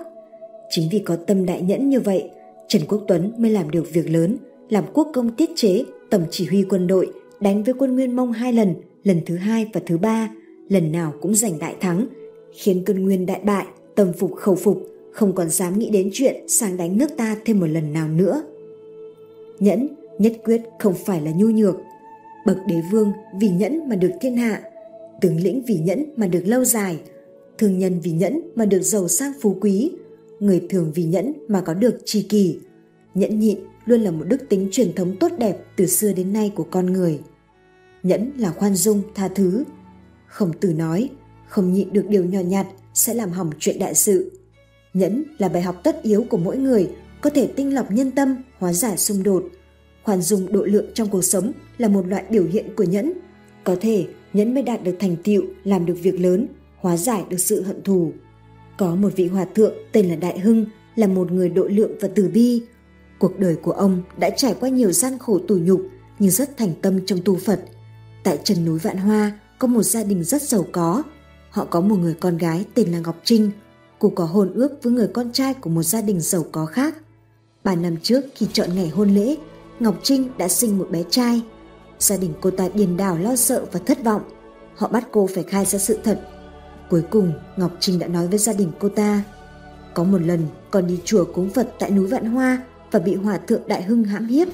Chính 0.71 0.88
vì 0.92 0.99
có 0.99 1.16
tâm 1.16 1.47
đại 1.47 1.62
nhẫn 1.62 1.88
như 1.88 2.00
vậy, 2.00 2.30
Trần 2.68 2.82
Quốc 2.88 3.04
Tuấn 3.09 3.32
mới 3.38 3.50
làm 3.50 3.71
được 3.71 3.92
việc 3.92 4.11
lớn, 4.11 4.37
làm 4.68 4.85
quốc 4.94 5.09
công 5.12 5.37
tiết 5.37 5.50
chế, 5.56 5.85
tổng 6.11 6.25
chỉ 6.30 6.47
huy 6.47 6.62
quân 6.62 6.87
đội, 6.87 7.12
đánh 7.40 7.62
với 7.62 7.75
quân 7.78 7.94
Nguyên 7.94 8.16
Mông 8.16 8.32
hai 8.32 8.52
lần, 8.52 8.75
lần 9.04 9.21
thứ 9.26 9.37
hai 9.37 9.66
và 9.73 9.80
thứ 9.87 9.99
ba, 9.99 10.30
lần 10.68 10.92
nào 10.92 11.12
cũng 11.21 11.35
giành 11.35 11.59
đại 11.59 11.76
thắng, 11.80 12.06
khiến 12.52 12.82
quân 12.87 13.04
Nguyên 13.04 13.26
đại 13.26 13.40
bại, 13.44 13.66
tâm 13.94 14.12
phục 14.12 14.35
khẩu 14.35 14.54
phục, 14.54 14.91
không 15.12 15.35
còn 15.35 15.50
dám 15.50 15.78
nghĩ 15.78 15.90
đến 15.90 16.11
chuyện 16.12 16.49
sang 16.49 16.76
đánh 16.76 16.99
nước 16.99 17.16
ta 17.16 17.37
thêm 17.45 17.61
một 17.61 17.66
lần 17.66 17.92
nào 17.92 18.09
nữa. 18.09 18.42
Nhẫn, 19.59 19.88
nhất 20.19 20.33
quyết 20.45 20.62
không 20.78 20.95
phải 20.95 21.21
là 21.21 21.31
nhu 21.31 21.47
nhược. 21.47 21.76
Bậc 22.47 22.57
đế 22.69 22.76
vương 22.90 23.12
vì 23.40 23.49
nhẫn 23.49 23.88
mà 23.88 23.97
được 23.97 24.11
thiên 24.21 24.37
hạ, 24.37 24.62
tướng 25.21 25.40
lĩnh 25.40 25.62
vì 25.66 25.75
nhẫn 25.75 26.04
mà 26.16 26.26
được 26.26 26.42
lâu 26.47 26.64
dài, 26.64 27.00
thương 27.59 27.78
nhân 27.78 28.00
vì 28.00 28.11
nhẫn 28.11 28.40
mà 28.54 28.64
được 28.64 28.83
giàu 28.83 29.09
sang 29.09 29.33
phú 29.40 29.57
quý, 29.61 29.90
người 30.40 30.66
thường 30.71 30.92
vì 30.95 31.04
nhẫn 31.04 31.33
mà 31.49 31.61
có 31.61 31.75
được 31.75 31.99
tri 32.04 32.23
kỳ. 32.23 32.59
Nhẫn 33.14 33.40
nhịn 33.40 33.59
luôn 33.87 34.00
là 34.00 34.11
một 34.11 34.25
đức 34.28 34.49
tính 34.49 34.69
truyền 34.73 34.92
thống 34.92 35.16
tốt 35.21 35.33
đẹp 35.38 35.57
từ 35.76 35.87
xưa 35.87 36.12
đến 36.12 36.33
nay 36.33 36.52
của 36.54 36.66
con 36.71 36.92
người. 36.92 37.21
Nhẫn 38.02 38.33
là 38.38 38.50
khoan 38.50 38.75
dung, 38.75 39.02
tha 39.14 39.28
thứ. 39.28 39.64
Không 40.26 40.52
từ 40.61 40.73
nói, 40.73 41.11
không 41.49 41.73
nhịn 41.73 41.92
được 41.92 42.04
điều 42.09 42.25
nhỏ 42.25 42.40
nhặt 42.40 42.66
sẽ 42.95 43.14
làm 43.14 43.31
hỏng 43.31 43.50
chuyện 43.59 43.78
đại 43.78 43.95
sự. 43.95 44.41
Nhẫn 44.94 45.25
là 45.38 45.49
bài 45.49 45.62
học 45.62 45.80
tất 45.84 46.02
yếu 46.02 46.26
của 46.30 46.37
mỗi 46.37 46.56
người, 46.56 46.90
có 47.20 47.31
thể 47.31 47.46
tinh 47.46 47.74
lọc 47.74 47.90
nhân 47.90 48.11
tâm, 48.11 48.37
hóa 48.59 48.72
giải 48.72 48.96
xung 48.96 49.22
đột. 49.22 49.44
Khoan 50.02 50.22
dung 50.22 50.52
độ 50.52 50.62
lượng 50.62 50.87
trong 50.94 51.09
cuộc 51.09 51.22
sống 51.22 51.52
là 51.78 51.88
một 51.88 52.07
loại 52.07 52.24
biểu 52.31 52.44
hiện 52.44 52.66
của 52.76 52.85
nhẫn. 52.85 53.12
Có 53.64 53.76
thể 53.81 54.07
nhẫn 54.33 54.55
mới 54.55 54.62
đạt 54.62 54.85
được 54.85 54.96
thành 55.00 55.16
tựu, 55.24 55.42
làm 55.64 55.87
được 55.87 55.96
việc 56.02 56.20
lớn, 56.20 56.46
hóa 56.76 56.96
giải 56.96 57.24
được 57.28 57.40
sự 57.40 57.62
hận 57.62 57.83
thù. 57.83 58.12
Có 58.78 58.94
một 58.94 59.12
vị 59.16 59.26
hòa 59.26 59.46
thượng 59.55 59.74
tên 59.92 60.09
là 60.09 60.16
Đại 60.16 60.38
Hưng 60.38 60.66
là 60.96 61.07
một 61.07 61.33
người 61.33 61.48
độ 61.48 61.64
lượng 61.64 61.92
và 62.00 62.09
từ 62.14 62.28
bi. 62.28 62.62
Cuộc 63.18 63.38
đời 63.38 63.57
của 63.57 63.72
ông 63.72 64.02
đã 64.18 64.31
trải 64.31 64.55
qua 64.61 64.68
nhiều 64.68 64.92
gian 64.92 65.18
khổ 65.18 65.38
tủi 65.38 65.61
nhục 65.61 65.83
nhưng 66.18 66.31
rất 66.31 66.57
thành 66.57 66.72
tâm 66.83 67.07
trong 67.07 67.18
tu 67.24 67.37
Phật. 67.37 67.61
Tại 68.24 68.38
chân 68.44 68.64
núi 68.64 68.78
Vạn 68.78 68.96
Hoa 68.96 69.38
có 69.59 69.68
một 69.68 69.83
gia 69.83 70.05
đình 70.05 70.24
rất 70.24 70.42
giàu 70.42 70.66
có. 70.72 71.02
Họ 71.50 71.64
có 71.64 71.81
một 71.81 71.96
người 71.96 72.14
con 72.20 72.38
gái 72.38 72.64
tên 72.74 72.92
là 72.92 73.00
Ngọc 73.00 73.20
Trinh. 73.24 73.50
Cô 74.02 74.12
có 74.14 74.24
hôn 74.24 74.52
ước 74.54 74.82
với 74.82 74.92
người 74.92 75.08
con 75.14 75.32
trai 75.32 75.54
của 75.54 75.70
một 75.70 75.82
gia 75.82 76.00
đình 76.00 76.20
giàu 76.20 76.44
có 76.52 76.66
khác. 76.66 76.94
Ba 77.64 77.74
năm 77.74 77.96
trước 78.02 78.20
khi 78.34 78.46
chọn 78.52 78.74
ngày 78.74 78.88
hôn 78.88 79.10
lễ, 79.10 79.36
Ngọc 79.80 79.94
Trinh 80.02 80.28
đã 80.38 80.48
sinh 80.48 80.78
một 80.78 80.88
bé 80.90 81.02
trai. 81.10 81.42
Gia 81.98 82.16
đình 82.16 82.32
cô 82.40 82.50
ta 82.50 82.68
điền 82.74 82.96
đảo 82.96 83.18
lo 83.18 83.36
sợ 83.36 83.64
và 83.72 83.80
thất 83.86 84.04
vọng. 84.04 84.22
Họ 84.76 84.88
bắt 84.88 85.08
cô 85.12 85.28
phải 85.34 85.44
khai 85.44 85.64
ra 85.64 85.78
sự 85.78 85.98
thật 86.04 86.20
Cuối 86.90 87.02
cùng, 87.10 87.32
Ngọc 87.56 87.70
Trinh 87.80 87.98
đã 87.98 88.06
nói 88.06 88.28
với 88.28 88.38
gia 88.38 88.52
đình 88.52 88.72
cô 88.80 88.88
ta. 88.88 89.22
Có 89.94 90.04
một 90.04 90.22
lần, 90.22 90.46
con 90.70 90.86
đi 90.86 90.98
chùa 91.04 91.24
cúng 91.24 91.50
Phật 91.50 91.68
tại 91.78 91.90
núi 91.90 92.06
Vạn 92.06 92.24
Hoa 92.26 92.62
và 92.90 92.98
bị 92.98 93.14
hòa 93.14 93.38
thượng 93.38 93.62
Đại 93.66 93.82
Hưng 93.82 94.04
hãm 94.04 94.26
hiếp. 94.26 94.48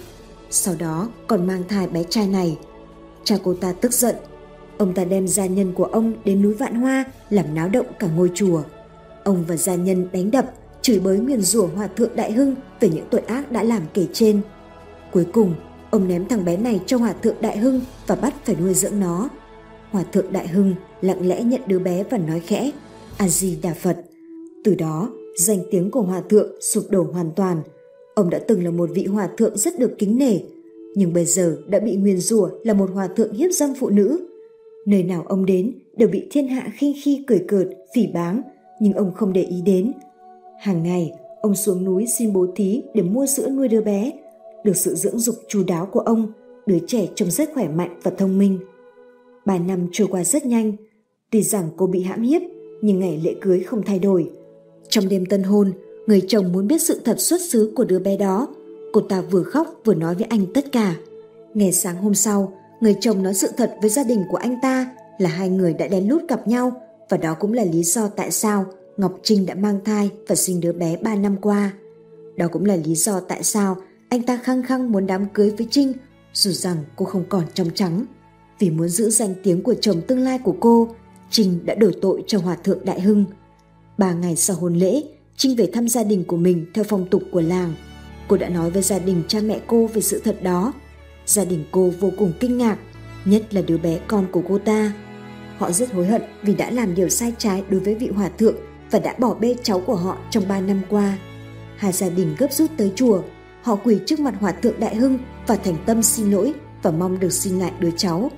Sau 0.51 0.75
đó, 0.79 1.09
còn 1.27 1.47
mang 1.47 1.63
thai 1.69 1.89
bé 1.89 2.05
trai 2.05 2.27
này. 2.27 2.59
Cha 3.25 3.37
cô 3.45 3.55
ta 3.55 3.73
tức 3.73 3.93
giận. 3.93 4.17
Ông 4.79 4.95
ta 4.95 5.05
đem 5.05 5.29
gia 5.29 5.47
nhân 5.47 5.73
của 5.75 5.85
ông 5.85 6.15
đến 6.25 6.43
núi 6.43 6.55
Vạn 6.55 6.75
Hoa 6.75 7.05
làm 7.31 7.55
náo 7.55 7.69
động 7.69 7.87
cả 7.99 8.07
ngôi 8.17 8.31
chùa. 8.35 8.63
Ông 9.29 9.45
và 9.49 9.57
gia 9.57 9.75
nhân 9.75 10.09
đánh 10.13 10.31
đập, 10.31 10.53
chửi 10.83 10.99
bới 10.99 11.19
nguyền 11.19 11.41
rủa 11.41 11.67
hòa 11.67 11.87
thượng 11.87 12.17
Đại 12.17 12.33
Hưng 12.33 12.55
về 12.81 12.89
những 12.89 13.05
tội 13.11 13.21
ác 13.21 13.53
đã 13.53 13.63
làm 13.63 13.83
kể 13.95 14.07
trên. 14.13 14.41
Cuối 15.13 15.27
cùng, 15.33 15.55
ông 15.91 16.09
ném 16.09 16.29
thằng 16.29 16.45
bé 16.45 16.57
này 16.57 16.81
cho 16.87 16.97
hòa 16.97 17.15
thượng 17.23 17.37
Đại 17.41 17.59
Hưng 17.59 17.81
và 18.07 18.15
bắt 18.15 18.35
phải 18.45 18.57
nuôi 18.61 18.75
dưỡng 18.75 19.01
nó. 19.01 19.29
Hòa 19.91 20.05
thượng 20.13 20.33
Đại 20.33 20.49
Hưng 20.49 20.75
lặng 21.01 21.29
lẽ 21.29 21.43
nhận 21.43 21.61
đứa 21.67 21.79
bé 21.79 22.05
và 22.11 22.19
nói 22.19 22.41
khẽ 22.41 22.71
a 23.17 23.29
di 23.29 23.59
đà 23.63 23.75
phật 23.75 23.97
từ 24.65 24.75
đó 24.75 25.11
danh 25.37 25.59
tiếng 25.71 25.91
của 25.91 26.03
hòa 26.03 26.23
thượng 26.29 26.53
sụp 26.61 26.85
đổ 26.91 27.03
hoàn 27.13 27.31
toàn 27.37 27.63
ông 28.15 28.31
đã 28.31 28.39
từng 28.49 28.65
là 28.65 28.71
một 28.71 28.91
vị 28.95 29.05
hòa 29.05 29.29
thượng 29.37 29.57
rất 29.57 29.79
được 29.79 29.91
kính 29.99 30.19
nể 30.19 30.39
nhưng 30.95 31.13
bây 31.13 31.25
giờ 31.25 31.57
đã 31.67 31.81
bị 31.81 31.97
nguyền 31.97 32.19
rủa 32.19 32.49
là 32.65 32.75
một 32.75 32.91
hòa 32.95 33.09
thượng 33.17 33.33
hiếp 33.33 33.51
dâm 33.53 33.75
phụ 33.81 33.89
nữ 33.89 34.27
nơi 34.87 35.03
nào 35.03 35.25
ông 35.29 35.47
đến 35.47 35.73
đều 35.97 36.09
bị 36.09 36.27
thiên 36.31 36.49
hạ 36.49 36.73
khinh 36.77 36.95
khi 37.03 37.25
cười 37.27 37.45
cợt 37.49 37.69
phỉ 37.95 38.07
báng 38.07 38.43
nhưng 38.81 38.93
ông 38.93 39.13
không 39.15 39.33
để 39.33 39.43
ý 39.43 39.63
đến 39.63 39.93
hàng 40.59 40.83
ngày 40.83 41.13
ông 41.41 41.55
xuống 41.55 41.85
núi 41.85 42.07
xin 42.07 42.33
bố 42.33 42.47
thí 42.57 42.83
để 42.95 43.03
mua 43.03 43.27
sữa 43.27 43.49
nuôi 43.49 43.69
đứa 43.69 43.81
bé 43.81 44.13
được 44.65 44.77
sự 44.77 44.95
dưỡng 44.95 45.19
dục 45.19 45.35
chu 45.49 45.65
đáo 45.67 45.87
của 45.87 46.01
ông 46.01 46.33
đứa 46.67 46.79
trẻ 46.87 47.09
trông 47.15 47.31
rất 47.31 47.51
khỏe 47.55 47.69
mạnh 47.69 48.01
và 48.03 48.11
thông 48.11 48.39
minh 48.39 48.59
ba 49.47 49.59
năm 49.59 49.89
trôi 49.93 50.09
qua 50.11 50.25
rất 50.25 50.47
nhanh 50.47 50.77
Tuy 51.31 51.43
rằng 51.43 51.71
cô 51.77 51.87
bị 51.87 52.03
hãm 52.03 52.23
hiếp, 52.23 52.43
nhưng 52.83 53.01
ngày 53.01 53.21
lễ 53.25 53.35
cưới 53.41 53.61
không 53.61 53.83
thay 53.83 53.99
đổi. 53.99 54.31
Trong 54.89 55.09
đêm 55.09 55.27
tân 55.27 55.43
hôn, 55.43 55.73
người 56.07 56.23
chồng 56.29 56.53
muốn 56.53 56.69
biết 56.69 56.83
sự 56.83 57.01
thật 57.05 57.21
xuất 57.21 57.41
xứ 57.41 57.73
của 57.77 57.85
đứa 57.85 57.99
bé 57.99 58.17
đó. 58.17 58.49
Cô 58.93 59.01
ta 59.01 59.21
vừa 59.21 59.43
khóc 59.43 59.81
vừa 59.85 59.95
nói 59.95 60.15
với 60.15 60.27
anh 60.31 60.47
tất 60.55 60.73
cả. 60.73 60.97
Ngày 61.55 61.73
sáng 61.73 61.97
hôm 61.97 62.15
sau, 62.15 62.53
người 62.81 62.97
chồng 63.01 63.23
nói 63.23 63.35
sự 63.35 63.49
thật 63.57 63.75
với 63.81 63.91
gia 63.91 64.05
đình 64.05 64.25
của 64.31 64.37
anh 64.37 64.57
ta 64.63 64.91
là 65.19 65.31
hai 65.31 65.49
người 65.49 65.75
đã 65.75 65.89
đen 65.89 66.09
lút 66.09 66.23
gặp 66.29 66.49
nhau 66.49 66.73
và 67.09 67.17
đó 67.17 67.35
cũng 67.35 67.53
là 67.53 67.65
lý 67.65 67.83
do 67.83 68.09
tại 68.09 68.31
sao 68.31 68.67
Ngọc 68.97 69.19
Trinh 69.23 69.47
đã 69.47 69.55
mang 69.55 69.81
thai 69.85 70.11
và 70.29 70.35
sinh 70.35 70.61
đứa 70.61 70.73
bé 70.73 70.97
3 70.97 71.15
năm 71.15 71.37
qua. 71.37 71.73
Đó 72.37 72.49
cũng 72.53 72.65
là 72.65 72.77
lý 72.77 72.95
do 72.95 73.21
tại 73.21 73.43
sao 73.43 73.77
anh 74.09 74.23
ta 74.23 74.37
khăng 74.43 74.63
khăng 74.63 74.93
muốn 74.93 75.07
đám 75.07 75.27
cưới 75.35 75.51
với 75.51 75.67
Trinh 75.71 75.93
dù 76.33 76.51
rằng 76.51 76.77
cô 76.97 77.05
không 77.05 77.25
còn 77.29 77.45
trong 77.55 77.71
trắng. 77.75 78.05
Vì 78.59 78.71
muốn 78.71 78.89
giữ 78.89 79.11
danh 79.11 79.35
tiếng 79.43 79.63
của 79.63 79.75
chồng 79.75 80.01
tương 80.09 80.19
lai 80.19 80.39
của 80.39 80.57
cô 80.61 80.89
Trinh 81.31 81.67
đã 81.67 81.75
đổ 81.75 81.91
tội 82.03 82.25
cho 82.27 82.39
Hòa 82.39 82.55
Thượng 82.55 82.85
Đại 82.85 83.01
Hưng. 83.01 83.25
Ba 83.99 84.13
ngày 84.13 84.37
sau 84.37 84.57
hôn 84.57 84.75
lễ, 84.75 85.03
Trinh 85.37 85.57
về 85.57 85.71
thăm 85.73 85.89
gia 85.89 86.05
đình 86.05 86.25
của 86.25 86.37
mình 86.37 86.67
theo 86.75 86.85
phong 86.89 87.07
tục 87.11 87.23
của 87.33 87.41
làng. 87.41 87.75
Cô 88.29 88.37
đã 88.37 88.49
nói 88.49 88.71
với 88.71 88.83
gia 88.83 88.99
đình 88.99 89.23
cha 89.29 89.41
mẹ 89.41 89.61
cô 89.67 89.87
về 89.87 90.01
sự 90.01 90.21
thật 90.25 90.43
đó. 90.43 90.73
Gia 91.27 91.45
đình 91.45 91.65
cô 91.71 91.91
vô 92.01 92.11
cùng 92.19 92.33
kinh 92.41 92.59
ngạc, 92.59 92.79
nhất 93.25 93.55
là 93.55 93.63
đứa 93.63 93.79
bé 93.79 94.01
con 94.09 94.27
của 94.33 94.43
cô 94.49 94.59
ta. 94.59 94.93
Họ 95.59 95.73
rất 95.73 95.93
hối 95.93 96.07
hận 96.07 96.23
vì 96.43 96.55
đã 96.55 96.71
làm 96.71 96.95
điều 96.95 97.09
sai 97.09 97.33
trái 97.39 97.63
đối 97.69 97.81
với 97.81 97.95
vị 97.95 98.09
hòa 98.09 98.29
thượng 98.29 98.57
và 98.91 98.99
đã 98.99 99.15
bỏ 99.19 99.35
bê 99.35 99.55
cháu 99.63 99.81
của 99.81 99.95
họ 99.95 100.19
trong 100.31 100.45
ba 100.49 100.61
năm 100.61 100.81
qua. 100.91 101.19
Hai 101.77 101.93
gia 101.93 102.09
đình 102.09 102.35
gấp 102.39 102.53
rút 102.53 102.71
tới 102.77 102.93
chùa, 102.97 103.23
họ 103.63 103.77
quỳ 103.77 103.99
trước 104.07 104.21
mặt 104.21 104.35
hòa 104.41 104.53
thượng 104.53 104.81
Đại 104.81 104.97
Hưng 104.97 105.19
và 105.47 105.57
thành 105.57 105.77
tâm 105.87 106.03
xin 106.03 106.31
lỗi 106.31 106.53
và 106.83 106.91
mong 106.91 107.21
được 107.21 107.33
xin 107.33 107.59
lại 107.59 107.73
đứa 107.81 107.91
cháu. 107.97 108.31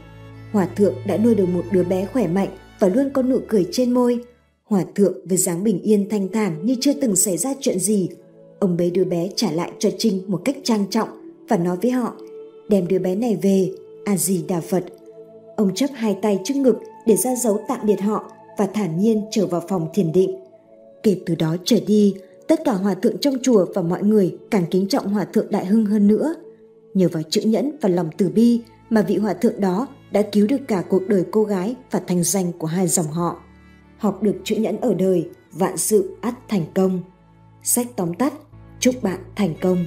Hòa 0.52 0.68
thượng 0.76 0.94
đã 1.06 1.16
nuôi 1.16 1.34
được 1.34 1.46
một 1.46 1.64
đứa 1.72 1.84
bé 1.84 2.06
khỏe 2.06 2.26
mạnh 2.26 2.48
và 2.78 2.88
luôn 2.88 3.10
có 3.10 3.22
nụ 3.22 3.38
cười 3.48 3.66
trên 3.72 3.90
môi. 3.90 4.20
Hòa 4.64 4.84
thượng 4.94 5.26
với 5.28 5.38
dáng 5.38 5.64
bình 5.64 5.82
yên 5.82 6.08
thanh 6.10 6.28
thản 6.32 6.66
như 6.66 6.76
chưa 6.80 6.92
từng 6.92 7.16
xảy 7.16 7.36
ra 7.36 7.54
chuyện 7.60 7.78
gì. 7.78 8.08
Ông 8.58 8.76
bế 8.76 8.90
đứa 8.90 9.04
bé 9.04 9.28
trả 9.36 9.50
lại 9.50 9.72
cho 9.78 9.90
Trinh 9.98 10.22
một 10.26 10.42
cách 10.44 10.56
trang 10.64 10.84
trọng 10.90 11.08
và 11.48 11.56
nói 11.56 11.76
với 11.82 11.90
họ 11.90 12.14
đem 12.68 12.88
đứa 12.88 12.98
bé 12.98 13.14
này 13.14 13.38
về, 13.42 13.70
A-di-đà 14.04 14.60
Phật. 14.60 14.84
Ông 15.56 15.74
chấp 15.74 15.90
hai 15.94 16.16
tay 16.22 16.38
trước 16.44 16.56
ngực 16.56 16.76
để 17.10 17.16
ra 17.16 17.34
dấu 17.34 17.60
tạm 17.68 17.80
biệt 17.86 18.00
họ 18.00 18.30
và 18.58 18.66
thản 18.66 18.98
nhiên 18.98 19.26
trở 19.30 19.46
vào 19.46 19.62
phòng 19.68 19.88
thiền 19.94 20.12
định. 20.12 20.44
Kể 21.02 21.20
từ 21.26 21.34
đó 21.34 21.56
trở 21.64 21.76
đi, 21.86 22.14
tất 22.48 22.60
cả 22.64 22.72
hòa 22.72 22.94
thượng 22.94 23.18
trong 23.18 23.34
chùa 23.42 23.66
và 23.74 23.82
mọi 23.82 24.02
người 24.02 24.38
càng 24.50 24.64
kính 24.70 24.88
trọng 24.88 25.08
hòa 25.08 25.24
thượng 25.24 25.50
Đại 25.50 25.66
Hưng 25.66 25.86
hơn 25.86 26.06
nữa. 26.06 26.34
Nhờ 26.94 27.08
vào 27.12 27.22
chữ 27.22 27.40
nhẫn 27.40 27.72
và 27.80 27.88
lòng 27.88 28.10
từ 28.16 28.28
bi 28.28 28.60
mà 28.90 29.02
vị 29.02 29.16
hòa 29.16 29.34
thượng 29.34 29.60
đó 29.60 29.86
đã 30.12 30.22
cứu 30.22 30.46
được 30.46 30.60
cả 30.68 30.84
cuộc 30.88 31.08
đời 31.08 31.24
cô 31.30 31.44
gái 31.44 31.74
và 31.90 32.00
thành 32.06 32.22
danh 32.22 32.52
của 32.52 32.66
hai 32.66 32.88
dòng 32.88 33.06
họ. 33.06 33.42
Học 33.98 34.22
được 34.22 34.36
chữ 34.44 34.56
nhẫn 34.56 34.80
ở 34.80 34.94
đời, 34.94 35.28
vạn 35.52 35.76
sự 35.76 36.16
ắt 36.20 36.34
thành 36.48 36.64
công. 36.74 37.00
Sách 37.62 37.86
tóm 37.96 38.14
tắt, 38.14 38.34
chúc 38.80 39.02
bạn 39.02 39.18
thành 39.36 39.54
công. 39.60 39.86